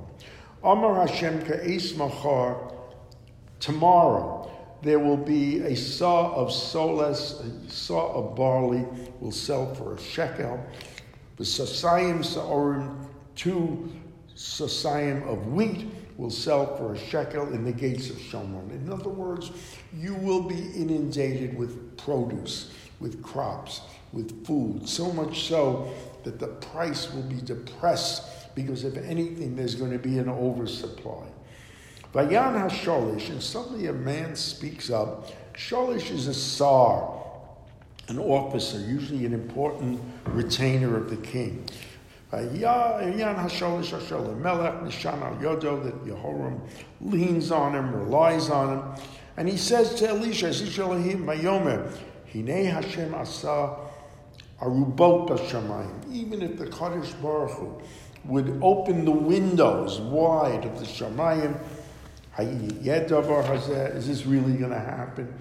Amar 0.63 1.07
Hashem 1.07 1.41
ka'es 1.43 1.97
machar, 1.97 2.71
tomorrow 3.59 4.51
there 4.83 4.99
will 4.99 5.17
be 5.17 5.59
a 5.61 5.75
saw 5.75 6.35
of 6.35 6.51
soles, 6.51 7.41
a 7.41 7.71
saw 7.71 8.13
of 8.13 8.35
barley 8.35 8.85
will 9.19 9.31
sell 9.31 9.73
for 9.73 9.95
a 9.95 9.99
shekel. 9.99 10.63
The 11.37 11.43
sasayim 11.43 12.23
sa'orim, 12.23 13.07
two 13.35 13.89
sasayim 14.35 15.27
of 15.27 15.47
wheat 15.47 15.87
will 16.17 16.29
sell 16.29 16.77
for 16.77 16.93
a 16.93 16.97
shekel 16.97 17.51
in 17.53 17.63
the 17.63 17.71
gates 17.71 18.11
of 18.11 18.17
Shomron. 18.17 18.69
In 18.69 18.91
other 18.93 19.09
words, 19.09 19.49
you 19.91 20.13
will 20.13 20.43
be 20.43 20.69
inundated 20.75 21.57
with 21.57 21.97
produce, 21.97 22.71
with 22.99 23.23
crops, 23.23 23.81
with 24.13 24.45
food, 24.45 24.87
so 24.87 25.11
much 25.13 25.47
so 25.47 25.91
that 26.23 26.37
the 26.37 26.47
price 26.47 27.11
will 27.11 27.23
be 27.23 27.41
depressed 27.41 28.40
because 28.55 28.83
if 28.83 28.97
anything, 28.97 29.55
there's 29.55 29.75
going 29.75 29.91
to 29.91 29.99
be 29.99 30.17
an 30.17 30.29
oversupply. 30.29 31.27
Vayan 32.13 32.69
HaSholish, 32.69 33.29
and 33.29 33.41
suddenly 33.41 33.87
a 33.87 33.93
man 33.93 34.35
speaks 34.35 34.89
up. 34.89 35.31
Sholish 35.53 36.11
is 36.11 36.27
a 36.27 36.33
sar, 36.33 37.23
an 38.09 38.19
officer, 38.19 38.79
usually 38.79 39.25
an 39.25 39.33
important 39.33 40.01
retainer 40.25 40.97
of 40.97 41.09
the 41.09 41.15
king. 41.17 41.65
Uh, 42.33 42.37
Vayan 42.37 43.35
HaSholish 43.35 43.97
HaSholim 43.97 44.37
Melech 44.39 44.73
Nishan 44.81 45.21
Al 45.21 45.35
Yodo, 45.37 45.83
that 45.83 46.05
Yehoram 46.05 46.59
leans 46.99 47.51
on 47.51 47.75
him, 47.75 47.93
relies 47.95 48.49
on 48.49 48.77
him. 48.77 49.03
And 49.37 49.47
he 49.47 49.57
says 49.57 49.95
to 49.95 50.09
Elisha, 50.09 50.47
Zishalahim 50.49 51.23
Mayomer, 51.23 51.97
Hine 52.31 52.65
Hashem 52.65 53.13
Asa 53.13 53.77
Arubot 54.61 55.29
Bashamayim. 55.29 56.13
Even 56.13 56.41
if 56.41 56.57
the 56.57 56.65
Kadosh 56.67 57.19
Baruch 57.21 57.51
Hu 57.51 57.81
would 58.25 58.59
open 58.61 59.05
the 59.05 59.11
windows 59.11 59.99
wide 59.99 60.65
of 60.65 60.79
the 60.79 60.85
Shamayim. 60.85 61.59
Is 62.37 64.07
this 64.07 64.25
really 64.25 64.53
going 64.53 64.71
to 64.71 64.79
happen? 64.79 65.33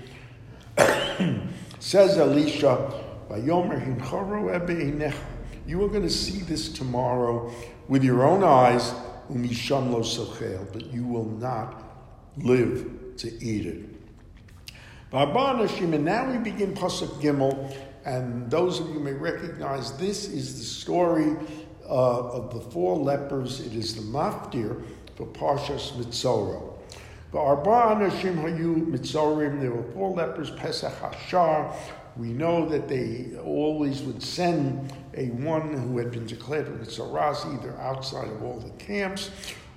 Says 1.78 2.18
Elisha, 2.18 2.92
you 5.66 5.84
are 5.84 5.88
going 5.88 6.02
to 6.02 6.10
see 6.10 6.40
this 6.40 6.68
tomorrow 6.68 7.52
with 7.88 8.02
your 8.02 8.24
own 8.24 8.42
eyes, 8.42 8.92
but 9.28 10.86
you 10.92 11.04
will 11.04 11.26
not 11.38 11.82
live 12.38 12.90
to 13.18 13.44
eat 13.44 13.66
it. 13.66 13.84
And 15.12 16.04
now 16.04 16.30
we 16.30 16.38
begin 16.38 16.74
Pasuk 16.74 17.20
Gimel, 17.20 17.72
and 18.04 18.50
those 18.50 18.80
of 18.80 18.88
you 18.88 18.98
may 18.98 19.12
recognize 19.12 19.92
this 19.96 20.28
is 20.28 20.58
the 20.58 20.64
story 20.64 21.36
Uh, 21.90 22.20
of 22.28 22.54
the 22.54 22.60
four 22.70 22.96
lepers, 22.96 23.58
it 23.58 23.74
is 23.74 23.96
the 23.96 24.02
maftir 24.02 24.80
for 25.16 25.26
Parshas 25.26 25.90
Mitzorah. 25.96 26.62
Arba 27.34 27.68
Anashim 27.68 28.36
Hayu 28.36 28.86
Mitzorim, 28.86 29.60
there 29.60 29.72
were 29.72 29.82
four 29.92 30.10
lepers, 30.10 30.52
Pesach 30.52 30.92
Hashar. 31.00 31.74
We 32.16 32.28
know 32.28 32.68
that 32.68 32.86
they 32.86 33.36
always 33.42 34.02
would 34.02 34.22
send 34.22 34.92
a 35.14 35.30
one 35.30 35.72
who 35.74 35.98
had 35.98 36.12
been 36.12 36.26
declared 36.26 36.68
a 36.68 36.70
Mitzoras 36.70 37.44
either 37.58 37.76
outside 37.80 38.28
of 38.28 38.40
all 38.44 38.60
the 38.60 38.70
camps 38.84 39.30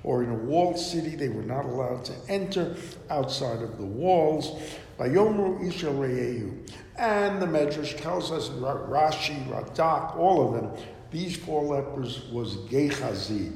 or 0.03 0.23
in 0.23 0.29
a 0.29 0.35
walled 0.35 0.77
city. 0.77 1.15
They 1.15 1.29
were 1.29 1.41
not 1.41 1.65
allowed 1.65 2.05
to 2.05 2.13
enter 2.29 2.75
outside 3.09 3.63
of 3.63 3.79
the 3.79 3.85
walls. 3.85 4.61
Vayomru 4.99 5.67
Isha 5.67 5.89
And 6.97 7.41
the 7.41 7.47
Medrash 7.47 7.99
tells 7.99 8.31
us, 8.31 8.49
Rashi, 8.49 9.47
Radak, 9.47 10.15
all 10.15 10.47
of 10.47 10.61
them, 10.61 10.85
these 11.13 11.37
four 11.37 11.63
lepers 11.63 12.25
was 12.31 12.57
Gehazi, 12.69 13.51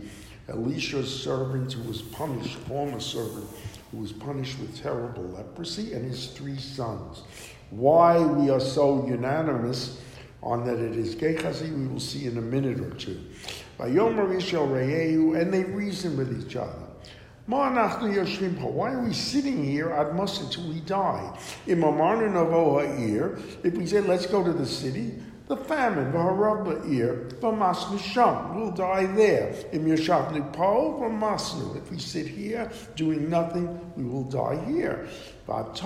Elisha's 0.47 1.13
servant 1.23 1.73
who 1.73 1.83
was 1.89 2.01
punished, 2.01 2.55
former 2.59 3.01
servant 3.01 3.49
who 3.91 3.97
was 3.97 4.13
punished 4.13 4.59
with 4.59 4.81
terrible 4.81 5.23
leprosy, 5.23 5.93
and 5.93 6.05
his 6.05 6.27
three 6.27 6.57
sons. 6.57 7.23
Why 7.69 8.19
we 8.19 8.49
are 8.49 8.61
so 8.61 9.05
unanimous 9.07 9.99
on 10.41 10.63
that 10.65 10.77
it 10.77 10.95
is 10.95 11.15
Gehazi, 11.15 11.71
we 11.71 11.87
will 11.87 11.99
see 11.99 12.27
in 12.27 12.37
a 12.37 12.41
minute 12.41 12.79
or 12.79 12.91
two. 12.91 13.19
And 13.79 13.93
they 15.53 15.63
reason 15.63 16.15
with 16.15 16.45
each 16.45 16.55
other. 16.55 16.83
Why 17.47 18.91
are 18.91 19.03
we 19.03 19.13
sitting 19.13 19.63
here 19.63 19.89
at 19.91 20.13
Musa 20.15 20.43
until 20.43 20.67
we 20.67 20.81
die? 20.81 21.37
If 21.65 21.77
we 23.73 23.85
say, 23.85 24.01
let's 24.01 24.25
go 24.27 24.43
to 24.43 24.51
the 24.53 24.65
city, 24.65 25.13
the 25.47 25.55
famine, 25.55 26.11
v'haraba'ir, 26.11 27.31
v'masnu 27.39 27.99
sham. 27.99 28.55
We'll 28.55 28.71
die 28.71 29.05
there. 29.05 29.53
Im 29.71 29.85
yashavnu 29.85 30.51
po, 30.53 30.99
v'masnu. 31.01 31.77
If 31.77 31.89
we 31.89 31.99
sit 31.99 32.27
here 32.27 32.69
doing 32.95 33.29
nothing, 33.29 33.79
we 33.95 34.03
will 34.03 34.23
die 34.23 34.63
here. 34.65 35.07
Let 35.47 35.77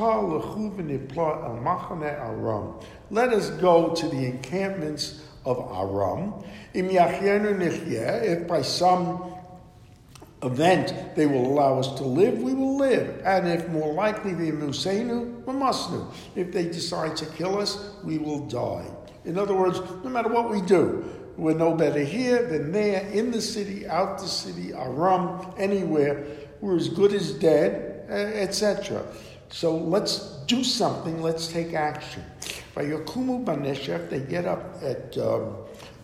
us 3.33 3.49
go 3.51 3.93
to 3.93 4.07
the 4.07 4.25
encampments 4.25 5.21
of 5.45 5.57
Aram. 5.71 6.33
If 6.73 8.47
by 8.47 8.61
some 8.63 9.35
event 10.41 11.15
they 11.15 11.27
will 11.27 11.45
allow 11.45 11.77
us 11.77 11.93
to 11.99 12.03
live, 12.03 12.39
we 12.39 12.55
will 12.55 12.77
live. 12.77 13.21
And 13.23 13.47
if 13.47 13.69
more 13.69 13.93
likely 13.93 14.33
they 14.33 14.49
musenu, 14.49 15.45
we 15.45 15.53
mustnu. 15.53 16.11
If 16.35 16.51
they 16.51 16.63
decide 16.63 17.15
to 17.17 17.27
kill 17.27 17.59
us, 17.59 17.93
we 18.03 18.17
will 18.17 18.47
die. 18.47 18.87
In 19.25 19.37
other 19.37 19.53
words, 19.53 19.79
no 20.03 20.09
matter 20.09 20.29
what 20.29 20.49
we 20.49 20.61
do, 20.61 21.05
we're 21.37 21.53
no 21.53 21.73
better 21.73 22.03
here 22.03 22.45
than 22.47 22.71
there, 22.71 23.07
in 23.07 23.31
the 23.31 23.41
city, 23.41 23.87
out 23.87 24.19
the 24.19 24.27
city, 24.27 24.73
Aram, 24.73 25.53
anywhere. 25.57 26.25
We're 26.59 26.77
as 26.77 26.89
good 26.89 27.13
as 27.13 27.31
dead, 27.31 28.05
etc. 28.09 29.03
So 29.49 29.75
let's 29.75 30.37
do 30.47 30.63
something, 30.63 31.21
let's 31.21 31.47
take 31.47 31.73
action. 31.73 32.23
By 32.75 32.85
Yakumu 32.85 33.43
Baneshef, 33.43 34.09
they 34.09 34.19
get 34.19 34.45
up 34.45 34.81
at 34.83 35.17
um, 35.17 35.55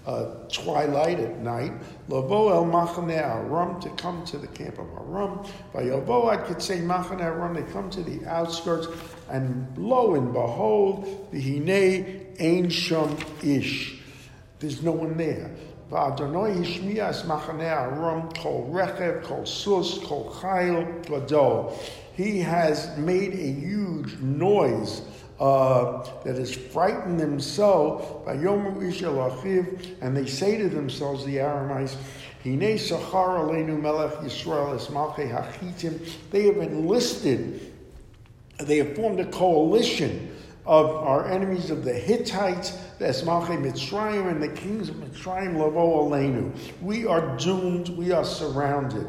uh, 0.07 0.25
twilight 0.51 1.19
at 1.19 1.39
night, 1.39 1.73
Lavo 2.07 2.49
el 2.49 2.65
Machane 2.65 3.17
Aram, 3.17 3.79
to 3.81 3.89
come 3.91 4.23
to 4.25 4.37
the 4.37 4.47
camp 4.47 4.79
of 4.79 4.87
Aram. 4.97 5.45
By 5.73 5.83
Yavo, 5.83 6.29
I 6.29 6.37
could 6.37 6.61
say 6.61 6.79
Machane 6.79 7.21
Aram, 7.21 7.53
they 7.53 7.63
come 7.73 7.89
to 7.89 8.01
the 8.01 8.25
outskirts, 8.25 8.87
and 9.29 9.67
lo 9.77 10.15
and 10.15 10.31
behold, 10.31 11.27
the 11.31 11.41
Hine 11.41 12.26
Ein 12.39 12.69
Shum 12.69 13.17
Ish. 13.43 13.99
There's 14.59 14.81
no 14.81 14.91
one 14.91 15.17
there. 15.17 15.51
Va'adonoi 15.91 16.63
Hishmias 16.63 17.23
Machane 17.25 17.63
Aram, 17.63 18.29
Kol 18.33 18.69
Rechev, 18.71 19.23
Kol 19.23 19.45
Sus, 19.45 19.99
Kol 19.99 20.33
Chayil, 20.35 21.05
Gadol. 21.07 21.77
He 22.13 22.39
has 22.39 22.97
made 22.97 23.33
a 23.33 23.51
huge 23.53 24.17
noise 24.19 25.01
uh, 25.39 26.03
that 26.23 26.35
has 26.35 26.53
frightened 26.53 27.19
them 27.19 27.39
so 27.39 28.21
by 28.25 28.35
Yomu 28.35 28.75
Achiv, 28.77 29.95
and 30.01 30.17
they 30.17 30.25
say 30.25 30.57
to 30.57 30.67
themselves, 30.67 31.25
the 31.25 31.37
Aramites, 31.37 31.95
Hine 32.43 32.77
Sachar 32.77 33.39
Aleinu 33.39 33.79
Melech 33.79 34.13
Yisrael 34.15 34.75
Es 34.75 34.87
Hachitim. 34.87 36.11
They 36.31 36.43
have 36.43 36.57
enlisted, 36.57 37.73
they 38.59 38.77
have 38.77 38.95
formed 38.95 39.19
a 39.19 39.25
coalition 39.25 40.35
of 40.67 40.89
our 40.91 41.25
enemies 41.31 41.69
of 41.69 41.85
the 41.85 41.93
Hittites, 41.93 42.77
the 42.99 43.05
Esmalche 43.05 43.57
Mitzrayim, 43.57 44.29
and 44.29 44.43
the 44.43 44.49
kings 44.49 44.89
of 44.89 44.95
Mitzrayim, 44.97 45.57
Lavo 45.57 46.09
Aleinu. 46.09 46.51
We 46.81 47.07
are 47.07 47.37
doomed, 47.37 47.89
we 47.89 48.11
are 48.11 48.25
surrounded. 48.25 49.07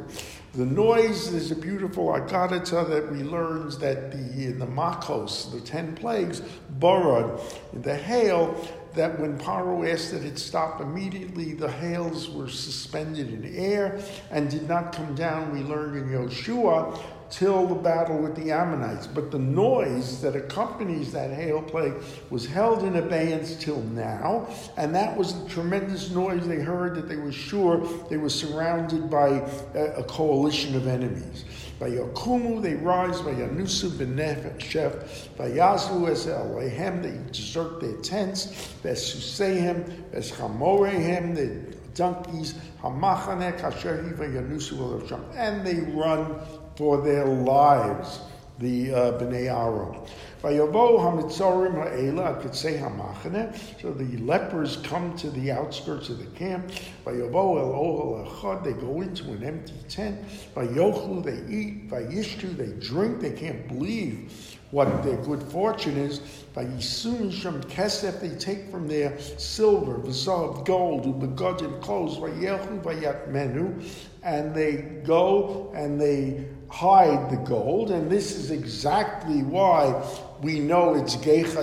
The 0.55 0.65
noise 0.65 1.33
is 1.35 1.51
a 1.51 1.57
beautiful 1.57 2.07
Agadata 2.07 2.89
that 2.89 3.13
we 3.13 3.23
learned 3.23 3.73
that 3.73 4.13
the 4.13 4.19
in 4.19 4.59
the 4.59 4.67
Makos, 4.67 5.53
the 5.53 5.61
ten 5.61 5.95
plagues, 5.95 6.41
borrowed 6.79 7.41
the 7.75 7.95
hail 7.95 8.57
that 8.95 9.19
when 9.19 9.39
Paro 9.39 9.91
asked 9.91 10.13
that 10.13 10.25
it 10.25 10.39
stop 10.39 10.81
immediately, 10.81 11.55
the 11.55 11.71
hails 11.71 12.31
were 12.31 12.49
suspended 12.49 13.33
in 13.33 13.55
air 13.57 14.01
and 14.31 14.51
did 14.51 14.69
not 14.69 14.93
come 14.93 15.15
down. 15.15 15.53
We 15.53 15.61
learned 15.61 15.97
in 15.97 16.09
Yoshua 16.09 16.99
till 17.31 17.67
the 17.67 17.75
battle 17.75 18.19
with 18.19 18.35
the 18.37 18.51
Ammonites. 18.51 19.07
But 19.07 19.31
the 19.31 19.39
noise 19.39 20.21
that 20.23 20.35
accompanies 20.35 21.13
that 21.13 21.31
hail 21.31 21.63
plague 21.63 21.95
was 22.31 22.47
held 22.47 22.85
in 22.85 22.97
abeyance 22.97 23.57
till 23.57 23.83
now, 23.83 24.49
and 24.77 24.95
that 24.95 25.17
was 25.17 25.43
the 25.43 25.49
tremendous 25.49 26.11
noise 26.11 26.47
they 26.47 26.61
heard 26.61 26.95
that 26.97 27.09
they 27.09 27.17
were 27.17 27.33
sure 27.33 27.87
they 28.09 28.17
were 28.17 28.31
surrounded 28.31 29.11
by 29.11 29.43
a, 29.75 29.85
a 29.97 30.05
coalition 30.05 30.75
of 30.75 30.87
enemies. 30.87 31.45
By 31.79 31.91
Yakumu 31.91 32.61
they 32.61 32.75
rise, 32.75 33.21
by 33.21 33.33
Yanusu 33.35 33.91
Benefeshef, 33.91 35.37
by 35.37 35.51
Yazlu 35.51 36.09
es 36.09 36.27
Elohem 36.27 37.03
they 37.03 37.33
desert 37.33 37.81
their 37.81 37.97
tents, 37.99 38.73
by 38.83 38.91
Susehem, 38.91 40.11
by 40.13 40.19
Chamorehem, 40.19 41.37
the 41.37 41.77
donkeys, 41.95 42.55
Hamachane 42.83 43.57
Kashehi, 43.61 44.19
by 44.19 44.27
Yanusu 44.27 45.35
and 45.37 45.65
they 45.65 45.81
run 45.93 46.41
for 46.75 47.01
their 47.03 47.27
lives, 47.27 48.21
the 48.59 48.93
uh, 48.93 49.13
Bnei 49.13 49.47
Aaron. 49.47 50.01
So 50.41 50.51
the 53.93 54.17
lepers 54.21 54.77
come 54.77 55.17
to 55.17 55.31
the 55.31 55.51
outskirts 55.51 56.09
of 56.11 56.19
the 56.21 56.27
camp. 56.39 56.71
They 57.05 57.17
go 58.73 59.01
into 59.01 59.33
an 59.33 59.43
empty 59.43 59.75
tent. 59.89 60.21
Vayochlu, 60.55 61.25
they 61.25 61.43
eat. 61.53 61.91
Vayishtu, 61.91 62.57
they 62.57 62.73
drink. 62.79 63.21
They 63.21 63.33
can't 63.33 63.67
believe 63.67 64.57
what 64.71 65.03
their 65.03 65.17
good 65.17 65.43
fortune 65.43 65.97
is. 65.97 66.21
By 66.55 66.67
Yisum 66.67 67.33
Shem 67.33 67.61
Kesef, 67.65 68.21
they 68.21 68.37
take 68.37 68.71
from 68.71 68.87
their 68.87 69.19
silver, 69.19 69.99
vazav, 69.99 70.65
gold, 70.65 71.05
ubegodim 71.05 71.81
clothes, 71.81 72.17
vayelchu, 72.19 72.81
vayat 72.83 73.29
menu, 73.29 73.75
and 74.23 74.55
they 74.55 75.01
go 75.05 75.73
and 75.75 76.01
they 76.01 76.47
hide 76.69 77.31
the 77.31 77.37
gold, 77.37 77.91
and 77.91 78.11
this 78.11 78.37
is 78.37 78.51
exactly 78.51 79.43
why 79.43 80.05
we 80.43 80.61
know 80.61 80.95
it's 80.95 81.17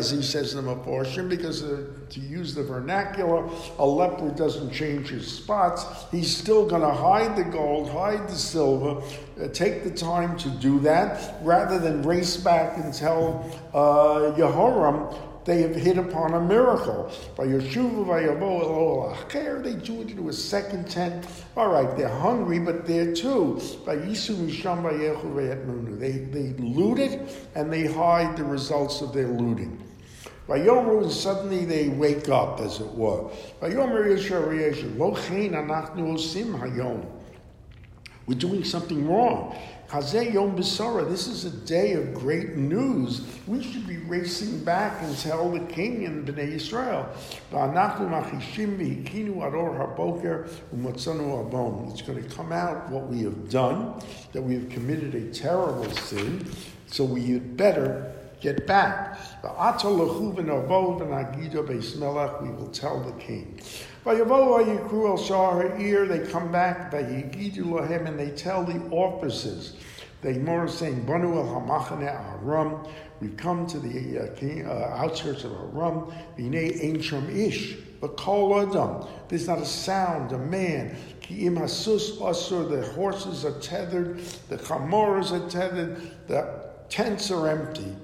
he 0.09 0.21
says 0.21 0.55
the 0.65 0.75
portion, 0.75 1.29
because 1.29 1.63
uh, 1.63 1.85
to 2.09 2.19
use 2.19 2.53
the 2.53 2.63
vernacular, 2.63 3.47
a 3.77 3.85
leper 3.85 4.29
doesn't 4.31 4.71
change 4.71 5.09
his 5.09 5.31
spots. 5.31 5.85
He's 6.11 6.35
still 6.35 6.65
going 6.67 6.81
to 6.81 6.91
hide 6.91 7.37
the 7.37 7.43
gold, 7.43 7.89
hide 7.89 8.27
the 8.27 8.35
silver, 8.35 9.01
uh, 9.41 9.47
take 9.49 9.83
the 9.83 9.91
time 9.91 10.37
to 10.39 10.49
do 10.49 10.79
that, 10.81 11.35
rather 11.41 11.79
than 11.79 12.01
race 12.01 12.35
back 12.35 12.77
and 12.77 12.93
tell 12.93 13.49
uh, 13.73 14.35
Yehoram, 14.35 15.15
they 15.45 15.61
have 15.61 15.75
hit 15.75 15.97
upon 15.97 16.33
a 16.33 16.41
miracle. 16.41 17.11
By 17.37 17.45
Yeshuva, 17.45 18.07
by 18.07 18.23
Yabo, 18.23 19.63
they 19.63 19.75
do 19.75 20.01
it 20.01 20.09
into 20.09 20.29
a 20.29 20.33
second 20.33 20.89
tent. 20.89 21.27
All 21.55 21.69
right, 21.69 21.95
they're 21.95 22.09
hungry, 22.09 22.57
but 22.57 22.87
they're 22.87 23.13
too. 23.13 23.61
By 23.85 23.97
Yisu 23.97 24.35
Misham, 24.37 24.81
by 24.81 24.93
Yehu, 24.93 25.99
They 25.99 26.11
they 26.11 26.53
loot 26.61 26.99
it 26.99 27.49
and 27.53 27.71
they 27.71 27.85
hide 27.85 28.35
the 28.35 28.43
results 28.43 29.01
of 29.01 29.13
their 29.13 29.27
looting. 29.27 29.81
By 30.47 30.59
Yomer, 30.59 31.01
and 31.01 31.11
suddenly 31.11 31.65
they 31.65 31.89
wake 31.89 32.29
up, 32.29 32.59
as 32.59 32.79
it 32.79 32.91
were. 32.91 33.29
By 33.59 33.69
Yomer 33.69 34.05
Yeshua, 34.05 34.97
Lo 34.97 35.15
Chen 35.15 35.51
Anachnu 35.51 36.13
Osim 36.13 36.59
Hayom. 36.59 37.14
We're 38.27 38.39
doing 38.39 38.63
something 38.63 39.07
wrong. 39.07 39.55
Hazeh 39.89 40.33
Yom 40.33 40.57
Besara, 40.57 41.07
this 41.07 41.27
is 41.27 41.45
a 41.45 41.51
day 41.51 41.93
of 41.93 42.15
great 42.15 42.55
news. 42.55 43.21
We 43.45 43.61
should 43.61 43.85
be 43.85 43.97
racing 43.97 44.63
back 44.63 45.03
and 45.03 45.15
tell 45.15 45.51
the 45.51 45.59
king 45.59 46.05
and 46.05 46.27
Bnei 46.27 46.53
Israel. 46.53 47.07
It's 51.93 52.01
going 52.01 52.23
to 52.23 52.35
come 52.35 52.51
out 52.51 52.89
what 52.89 53.07
we 53.07 53.21
have 53.21 53.49
done, 53.51 54.01
that 54.33 54.41
we 54.41 54.55
have 54.55 54.69
committed 54.69 55.13
a 55.13 55.31
terrible 55.31 55.91
sin, 55.91 56.49
so 56.87 57.03
we 57.03 57.27
had 57.33 57.55
better 57.55 58.11
get 58.41 58.65
back. 58.65 59.19
We 59.43 59.49
will 62.49 62.69
tell 62.71 62.99
the 63.03 63.13
king. 63.19 63.61
By 64.05 64.17
Yikru 64.17 65.09
El 65.09 65.17
Shah 65.17 65.79
ear, 65.79 66.05
they 66.05 66.27
come 66.31 66.51
back, 66.51 66.91
by 66.91 67.01
Yigidu 67.01 68.07
and 68.07 68.19
they 68.19 68.29
tell 68.29 68.63
the 68.63 68.79
officers. 68.91 69.77
They 70.21 70.37
more 70.37 70.67
saying, 70.67 71.07
Banu 71.07 71.39
El 71.39 71.45
Hamachane 71.45 72.03
Aram, 72.03 72.85
we've 73.19 73.35
come 73.35 73.65
to 73.65 73.79
the 73.79 74.19
uh, 74.19 74.35
king, 74.35 74.67
uh, 74.67 74.93
outskirts 74.95 75.43
of 75.43 75.53
Aram, 75.53 76.13
Bine 76.37 76.55
Ein 76.55 77.29
Ish, 77.35 77.77
but 77.99 78.15
call 78.15 78.61
Adam. 78.61 79.07
There's 79.27 79.47
not 79.47 79.57
a 79.57 79.65
sound, 79.65 80.33
a 80.33 80.37
man. 80.37 80.95
Im 81.27 81.55
hasus 81.55 82.19
asur, 82.19 82.69
the 82.69 82.83
horses 82.93 83.43
are 83.43 83.59
tethered, 83.59 84.19
the 84.49 84.57
chamoras 84.57 85.31
are 85.31 85.49
tethered, 85.49 85.99
the 86.27 86.63
tents 86.89 87.31
are 87.31 87.47
empty. 87.47 87.95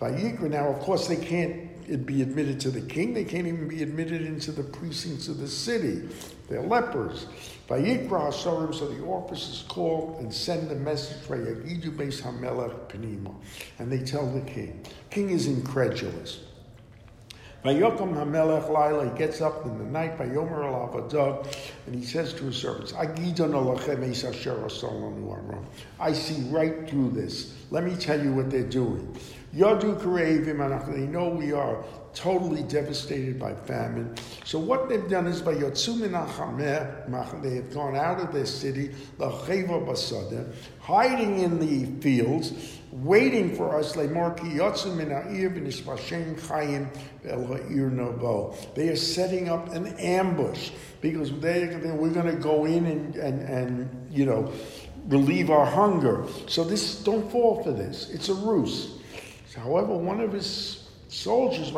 Vayikra, 0.00 0.50
now 0.50 0.68
of 0.68 0.78
course 0.78 1.08
they 1.08 1.16
can't 1.16 1.67
be 1.96 2.22
admitted 2.22 2.60
to 2.60 2.70
the 2.70 2.82
king, 2.82 3.14
they 3.14 3.24
can't 3.24 3.46
even 3.46 3.68
be 3.68 3.82
admitted 3.82 4.22
into 4.22 4.52
the 4.52 4.62
precincts 4.62 5.28
of 5.28 5.38
the 5.38 5.48
city. 5.48 6.08
They're 6.48 6.62
lepers. 6.62 7.26
Vayikra 7.68 8.08
Hasarim, 8.08 8.74
so 8.74 8.88
the 8.88 9.04
officers 9.04 9.64
call 9.68 10.16
and 10.20 10.32
send 10.32 10.70
a 10.70 10.74
message, 10.74 11.18
Vayagidu 11.26 11.96
Beis 11.96 12.22
Hamelech 12.22 12.88
Penima. 12.88 13.34
And 13.78 13.90
they 13.90 14.00
tell 14.00 14.30
the 14.30 14.40
king. 14.42 14.84
King 15.10 15.30
is 15.30 15.46
incredulous. 15.46 16.40
Vayokom 17.64 18.14
Hamelech 18.14 18.68
Laila, 18.68 19.10
he 19.10 19.18
gets 19.18 19.40
up 19.40 19.66
in 19.66 19.78
the 19.78 19.84
night, 19.84 20.16
Vayomer 20.16 20.64
al 20.64 20.88
Avadah, 20.88 21.44
and 21.86 21.94
he 21.94 22.04
says 22.04 22.32
to 22.34 22.44
his 22.44 22.56
servants, 22.56 22.94
I 22.94 23.06
see 26.12 26.40
right 26.50 26.88
through 26.88 27.10
this. 27.10 27.54
Let 27.70 27.84
me 27.84 27.96
tell 27.96 28.22
you 28.22 28.32
what 28.32 28.50
they're 28.50 28.62
doing. 28.62 29.16
Yadu 29.54 29.98
Karevim, 30.00 30.94
they 30.94 31.06
know 31.06 31.28
we 31.30 31.52
are 31.52 31.82
totally 32.14 32.62
devastated 32.64 33.38
by 33.38 33.54
famine. 33.54 34.14
So 34.44 34.58
what 34.58 34.88
they've 34.88 35.08
done 35.08 35.26
is 35.26 35.40
by 35.40 35.54
Yotzumin 35.54 36.12
they 37.42 37.54
have 37.54 37.72
gone 37.72 37.96
out 37.96 38.20
of 38.20 38.32
their 38.32 38.46
city, 38.46 38.88
Lacheva 39.18 39.86
Basada, 39.86 40.52
hiding 40.80 41.38
in 41.38 41.58
the 41.60 41.86
fields, 42.00 42.78
waiting 42.90 43.54
for 43.54 43.78
us. 43.78 43.92
They 43.92 44.08
are 48.88 48.96
setting 48.96 49.48
up 49.48 49.72
an 49.72 49.86
ambush 49.98 50.70
because 51.00 51.40
they, 51.40 51.66
we're 51.76 52.10
going 52.10 52.26
to 52.26 52.42
go 52.42 52.64
in 52.64 52.86
and, 52.86 53.14
and, 53.16 53.42
and 53.42 54.08
you 54.10 54.26
know, 54.26 54.52
relieve 55.06 55.50
our 55.50 55.66
hunger. 55.66 56.26
So 56.48 56.64
this, 56.64 57.02
don't 57.02 57.30
fall 57.30 57.62
for 57.62 57.72
this. 57.72 58.10
It's 58.10 58.28
a 58.28 58.34
ruse. 58.34 58.97
However, 59.58 59.94
one 59.94 60.20
of 60.20 60.32
his 60.32 60.88
soldiers, 61.08 61.68
he 61.68 61.74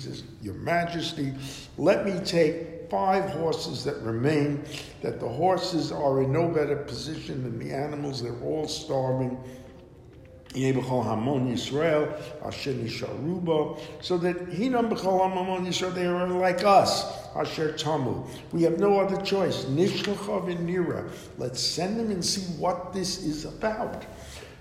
says, 0.00 0.22
Your 0.42 0.54
Majesty, 0.54 1.34
let 1.78 2.06
me 2.06 2.20
take 2.24 2.90
five 2.90 3.30
horses 3.30 3.82
that 3.84 3.96
remain, 4.02 4.62
that 5.02 5.20
the 5.20 5.28
horses 5.28 5.90
are 5.90 6.22
in 6.22 6.32
no 6.32 6.48
better 6.48 6.76
position 6.76 7.42
than 7.42 7.58
the 7.58 7.74
animals, 7.74 8.22
they're 8.22 8.38
all 8.40 8.68
starving. 8.68 9.36
So 10.54 10.60
that 10.60 10.76
B'chol 10.88 11.04
Hamon 11.04 11.48
Yisrael, 15.66 15.94
they 15.94 16.06
are 16.06 16.28
like 16.28 16.62
us, 16.62 17.23
Asher 17.34 17.72
Tamu. 17.72 18.24
We 18.52 18.62
have 18.62 18.78
no 18.78 19.00
other 19.00 19.20
choice. 19.22 19.64
Nishlachav 19.64 20.50
and 20.50 20.68
Nira. 20.68 21.10
Let's 21.38 21.60
send 21.60 21.98
them 21.98 22.10
and 22.10 22.24
see 22.24 22.42
what 22.58 22.92
this 22.92 23.22
is 23.24 23.44
about. 23.44 24.04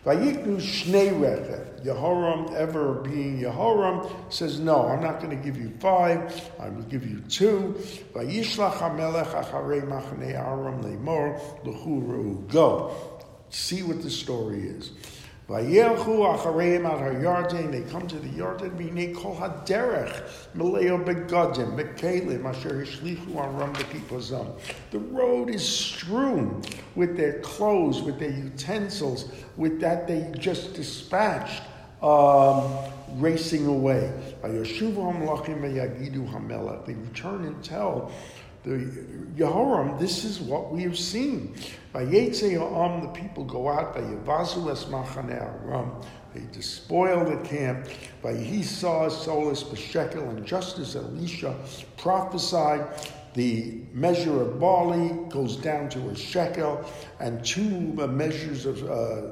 Vayiknu 0.06 0.58
Shnei 0.58 1.18
Rechev. 1.18 1.86
Yehoram, 1.86 2.54
ever 2.54 2.96
being 2.96 3.40
Yehoram, 3.40 4.10
says, 4.32 4.60
No, 4.60 4.88
I'm 4.88 5.02
not 5.02 5.22
going 5.22 5.38
to 5.38 5.44
give 5.44 5.58
you 5.58 5.72
five, 5.80 6.52
I 6.60 6.70
will 6.70 6.84
give 6.84 7.10
you 7.10 7.20
two. 7.22 7.76
Vayishlach 8.14 8.74
HaMelech 8.74 9.28
Acharei 9.28 9.82
Machane 9.82 10.34
Aram 10.34 10.82
Lemor, 10.84 11.40
L'churu. 11.66 12.48
Go. 12.50 12.96
See 13.50 13.84
what 13.84 14.02
the 14.02 14.10
story 14.10 14.64
is. 14.64 14.92
Vayelchu 15.50 16.38
achareim 16.38 16.86
at 16.86 17.00
Yarden. 17.22 17.72
They 17.72 17.82
come 17.92 18.08
to 18.08 18.16
the 18.18 18.30
Yarden. 18.30 18.72
V'nei 18.78 19.14
kol 19.14 19.36
haderech 19.36 20.24
meleo 20.56 21.04
begadim 21.04 21.76
bekelim 21.76 22.46
asher 22.46 22.86
hishlichu 22.86 23.36
aram 23.36 23.74
bekipozam. 23.74 24.58
The 24.92 25.00
road 25.00 25.50
is 25.50 25.68
strewn 25.68 26.64
with 26.96 27.18
their 27.18 27.40
clothes, 27.40 28.02
with 28.02 28.20
their 28.20 28.32
utensils, 28.32 29.28
with 29.58 29.82
that 29.82 30.08
they 30.08 30.32
just 30.40 30.76
dispatched, 30.76 31.64
um, 32.02 32.78
racing 33.16 33.66
away. 33.68 34.12
They 34.42 34.50
return 36.94 37.46
and 37.46 37.64
tell 37.64 38.12
the 38.64 39.04
Yehoram, 39.36 40.00
this 40.00 40.24
is 40.24 40.40
what 40.40 40.72
we 40.72 40.84
have 40.84 40.98
seen. 40.98 41.56
By 41.92 42.06
Yetzei 42.06 43.02
the 43.02 43.08
people 43.10 43.44
go 43.44 43.70
out, 43.70 43.94
by 43.94 44.02
Yavazu 44.02 44.72
es 44.72 44.86
Aram, 44.86 45.92
they 46.34 46.42
despoil 46.52 47.26
the 47.26 47.38
camp. 47.48 47.88
By 48.22 48.36
he 48.36 48.64
saw 48.64 49.10
Solus 49.10 49.64
Beshekel, 49.64 50.30
and 50.30 50.46
just 50.46 50.80
as 50.80 50.96
Elisha 50.96 51.56
prophesied, 51.98 52.88
the 53.34 53.82
measure 53.94 54.42
of 54.42 54.60
barley 54.60 55.10
goes 55.30 55.58
down 55.58 55.90
to 55.90 56.10
a 56.10 56.16
shekel, 56.16 56.86
and 57.20 57.44
two 57.44 57.70
measures 58.08 58.66
of 58.66 58.84
uh, 58.90 59.32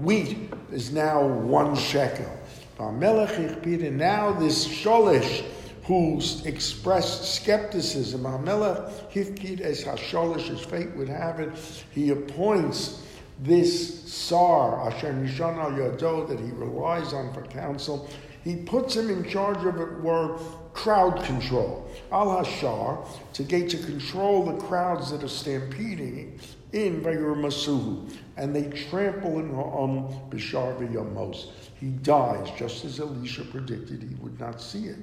wheat 0.00 0.52
is 0.70 0.92
now 0.92 1.26
one 1.26 1.74
shekel. 1.76 2.30
Now 2.78 4.32
this 4.32 4.66
sholish 4.66 5.44
who 5.90 6.20
expressed 6.44 7.34
skepticism. 7.34 8.22
Amelech 8.22 9.10
Hifkid 9.10 9.60
as 9.60 9.82
Hasholish, 9.82 10.48
as 10.48 10.60
fate 10.60 10.94
would 10.94 11.08
have 11.08 11.40
it, 11.40 11.50
he 11.90 12.10
appoints 12.10 13.02
this 13.40 14.00
Sar, 14.04 14.88
Asher 14.88 15.12
Nishan 15.12 15.58
al 15.58 15.72
Yado, 15.72 16.28
that 16.28 16.38
he 16.38 16.52
relies 16.52 17.12
on 17.12 17.34
for 17.34 17.42
counsel. 17.42 18.08
He 18.44 18.54
puts 18.54 18.94
him 18.94 19.10
in 19.10 19.28
charge 19.28 19.66
of 19.66 19.80
it 19.80 20.00
were 20.00 20.38
crowd 20.74 21.24
control. 21.24 21.90
Al 22.12 22.44
Hashar, 22.44 23.04
to 23.32 23.42
get 23.42 23.68
to 23.70 23.78
control 23.78 24.44
the 24.44 24.64
crowds 24.66 25.10
that 25.10 25.24
are 25.24 25.28
stampeding 25.28 26.38
in 26.72 27.00
Vayur 27.00 27.34
Masuhu, 27.34 28.08
and 28.36 28.54
they 28.54 28.70
trample 28.88 29.40
in 29.40 29.52
Ha'am 29.52 30.30
Bishar 30.30 30.78
Yamos 30.88 31.48
he 31.80 31.88
dies, 31.88 32.50
just 32.58 32.84
as 32.84 33.00
Elisha 33.00 33.42
predicted 33.42 34.02
he 34.02 34.14
would 34.16 34.38
not 34.38 34.60
see 34.60 34.84
it. 34.84 34.98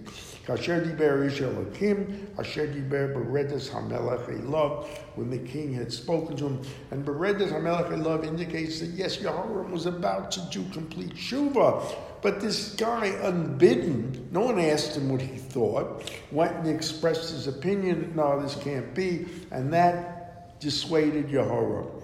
When 5.16 5.30
the 5.32 5.40
king 5.40 5.74
had 5.74 5.92
spoken 5.92 6.38
to 6.38 6.46
him. 6.46 6.62
And 6.92 7.04
beredes 7.04 7.52
hamelech 7.52 7.90
elav 7.90 8.24
indicates 8.24 8.80
that 8.82 8.92
yes, 8.92 9.18
Yehoram 9.18 9.72
was 9.72 9.88
about 9.88 10.30
to 10.32 10.42
do 10.52 10.64
complete 10.72 11.16
shuva. 11.16 11.96
But 12.22 12.42
this 12.42 12.76
guy, 12.76 13.08
unbidden, 13.24 14.30
no 14.32 14.42
one 14.42 14.60
asked 14.60 14.96
him 14.96 15.10
what 15.10 15.22
he 15.22 15.38
thought, 15.38 16.12
went 16.32 16.56
and 16.58 16.68
expressed 16.68 17.32
his 17.32 17.48
opinion, 17.48 18.14
no, 18.16 18.40
this 18.40 18.56
can't 18.56 18.94
be, 18.94 19.26
and 19.50 19.74
that 19.74 20.60
dissuaded 20.60 21.30
Yehoram. 21.30 21.97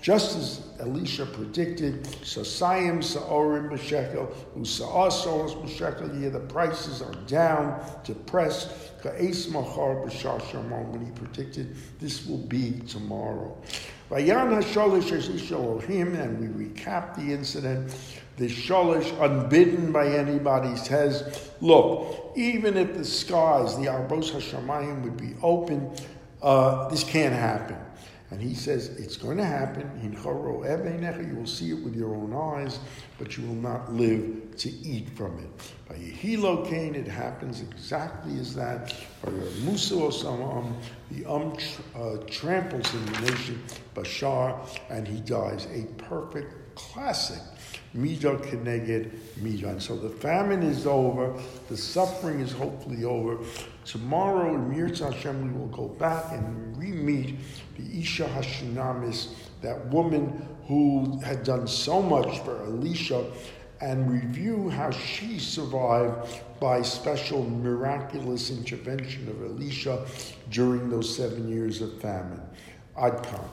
Just 0.00 0.36
as 0.36 0.62
Elisha 0.78 1.26
predicted, 1.26 2.04
Sasayim 2.04 3.02
Sa'orim 3.02 3.68
B'Shekel, 3.68 4.32
Usa'ah 4.56 5.10
Soros 5.10 5.60
B'Shekel, 5.60 6.22
yeah, 6.22 6.28
the 6.28 6.38
prices 6.38 7.02
are 7.02 7.14
down, 7.26 7.84
depressed, 8.04 8.70
Ka'es 9.02 9.50
Machar 9.50 9.96
B'Shashamon, 10.06 10.88
when 10.90 11.04
he 11.04 11.10
predicted 11.12 11.76
this 11.98 12.26
will 12.26 12.38
be 12.38 12.80
tomorrow. 12.86 13.56
Vayan 14.10 14.62
HaSholish 14.62 15.50
Elohim, 15.50 16.14
and 16.14 16.38
we 16.38 16.66
recap 16.66 17.16
the 17.16 17.32
incident. 17.32 17.92
The 18.38 18.46
shalish, 18.46 19.12
unbidden 19.20 19.90
by 19.90 20.06
anybody, 20.06 20.76
says, 20.76 21.50
Look, 21.60 22.32
even 22.36 22.76
if 22.76 22.94
the 22.94 23.04
skies, 23.04 23.76
the 23.76 23.86
Arbos 23.86 24.30
Hashemayim, 24.30 25.02
would 25.02 25.16
be 25.16 25.34
open, 25.42 25.90
uh, 26.40 26.88
this 26.88 27.02
can't 27.02 27.34
happen. 27.34 27.76
And 28.30 28.40
he 28.40 28.54
says, 28.54 28.90
It's 28.90 29.16
going 29.16 29.38
to 29.38 29.44
happen. 29.44 29.90
You 30.04 31.36
will 31.36 31.46
see 31.46 31.70
it 31.70 31.82
with 31.82 31.96
your 31.96 32.14
own 32.14 32.32
eyes, 32.32 32.78
but 33.18 33.36
you 33.36 33.44
will 33.44 33.56
not 33.56 33.92
live 33.92 34.56
to 34.58 34.70
eat 34.70 35.08
from 35.16 35.40
it. 35.40 35.72
By 35.88 35.96
Yehilo 35.96 36.68
Cain, 36.68 36.94
it 36.94 37.08
happens 37.08 37.60
exactly 37.60 38.38
as 38.38 38.54
that. 38.54 38.94
By 39.24 39.32
Musa 39.64 39.94
Osamam, 39.94 40.74
the 41.10 41.24
um 41.26 41.56
uh, 41.96 42.18
tramples 42.28 42.94
in 42.94 43.04
the 43.06 43.20
nation, 43.22 43.60
Bashar, 43.96 44.56
and 44.90 45.08
he 45.08 45.20
dies. 45.22 45.66
A 45.72 45.86
perfect 46.04 46.54
classic 46.76 47.42
Midah 47.96 48.40
Keneged 48.42 49.10
Midah. 49.40 49.70
And 49.70 49.82
so 49.82 49.96
the 49.96 50.10
famine 50.10 50.62
is 50.62 50.86
over, 50.86 51.34
the 51.68 51.76
suffering 51.76 52.40
is 52.40 52.52
hopefully 52.52 53.04
over. 53.04 53.38
Tomorrow 53.84 54.54
in 54.54 54.70
Mirza 54.70 55.10
Hashem, 55.10 55.52
we 55.52 55.58
will 55.58 55.68
go 55.68 55.88
back 55.88 56.32
and 56.32 56.76
re-meet 56.76 57.36
the 57.76 58.00
Isha 58.00 58.26
Hashunamis, 58.26 59.34
that 59.62 59.86
woman 59.86 60.46
who 60.66 61.18
had 61.20 61.42
done 61.42 61.66
so 61.66 62.02
much 62.02 62.40
for 62.40 62.62
Elisha, 62.64 63.24
and 63.80 64.10
review 64.10 64.68
how 64.68 64.90
she 64.90 65.38
survived 65.38 66.40
by 66.60 66.82
special 66.82 67.48
miraculous 67.48 68.50
intervention 68.50 69.28
of 69.28 69.40
Elisha 69.42 70.04
during 70.50 70.90
those 70.90 71.16
seven 71.16 71.48
years 71.48 71.80
of 71.80 72.00
famine. 72.00 72.42
Adkan. 72.96 73.48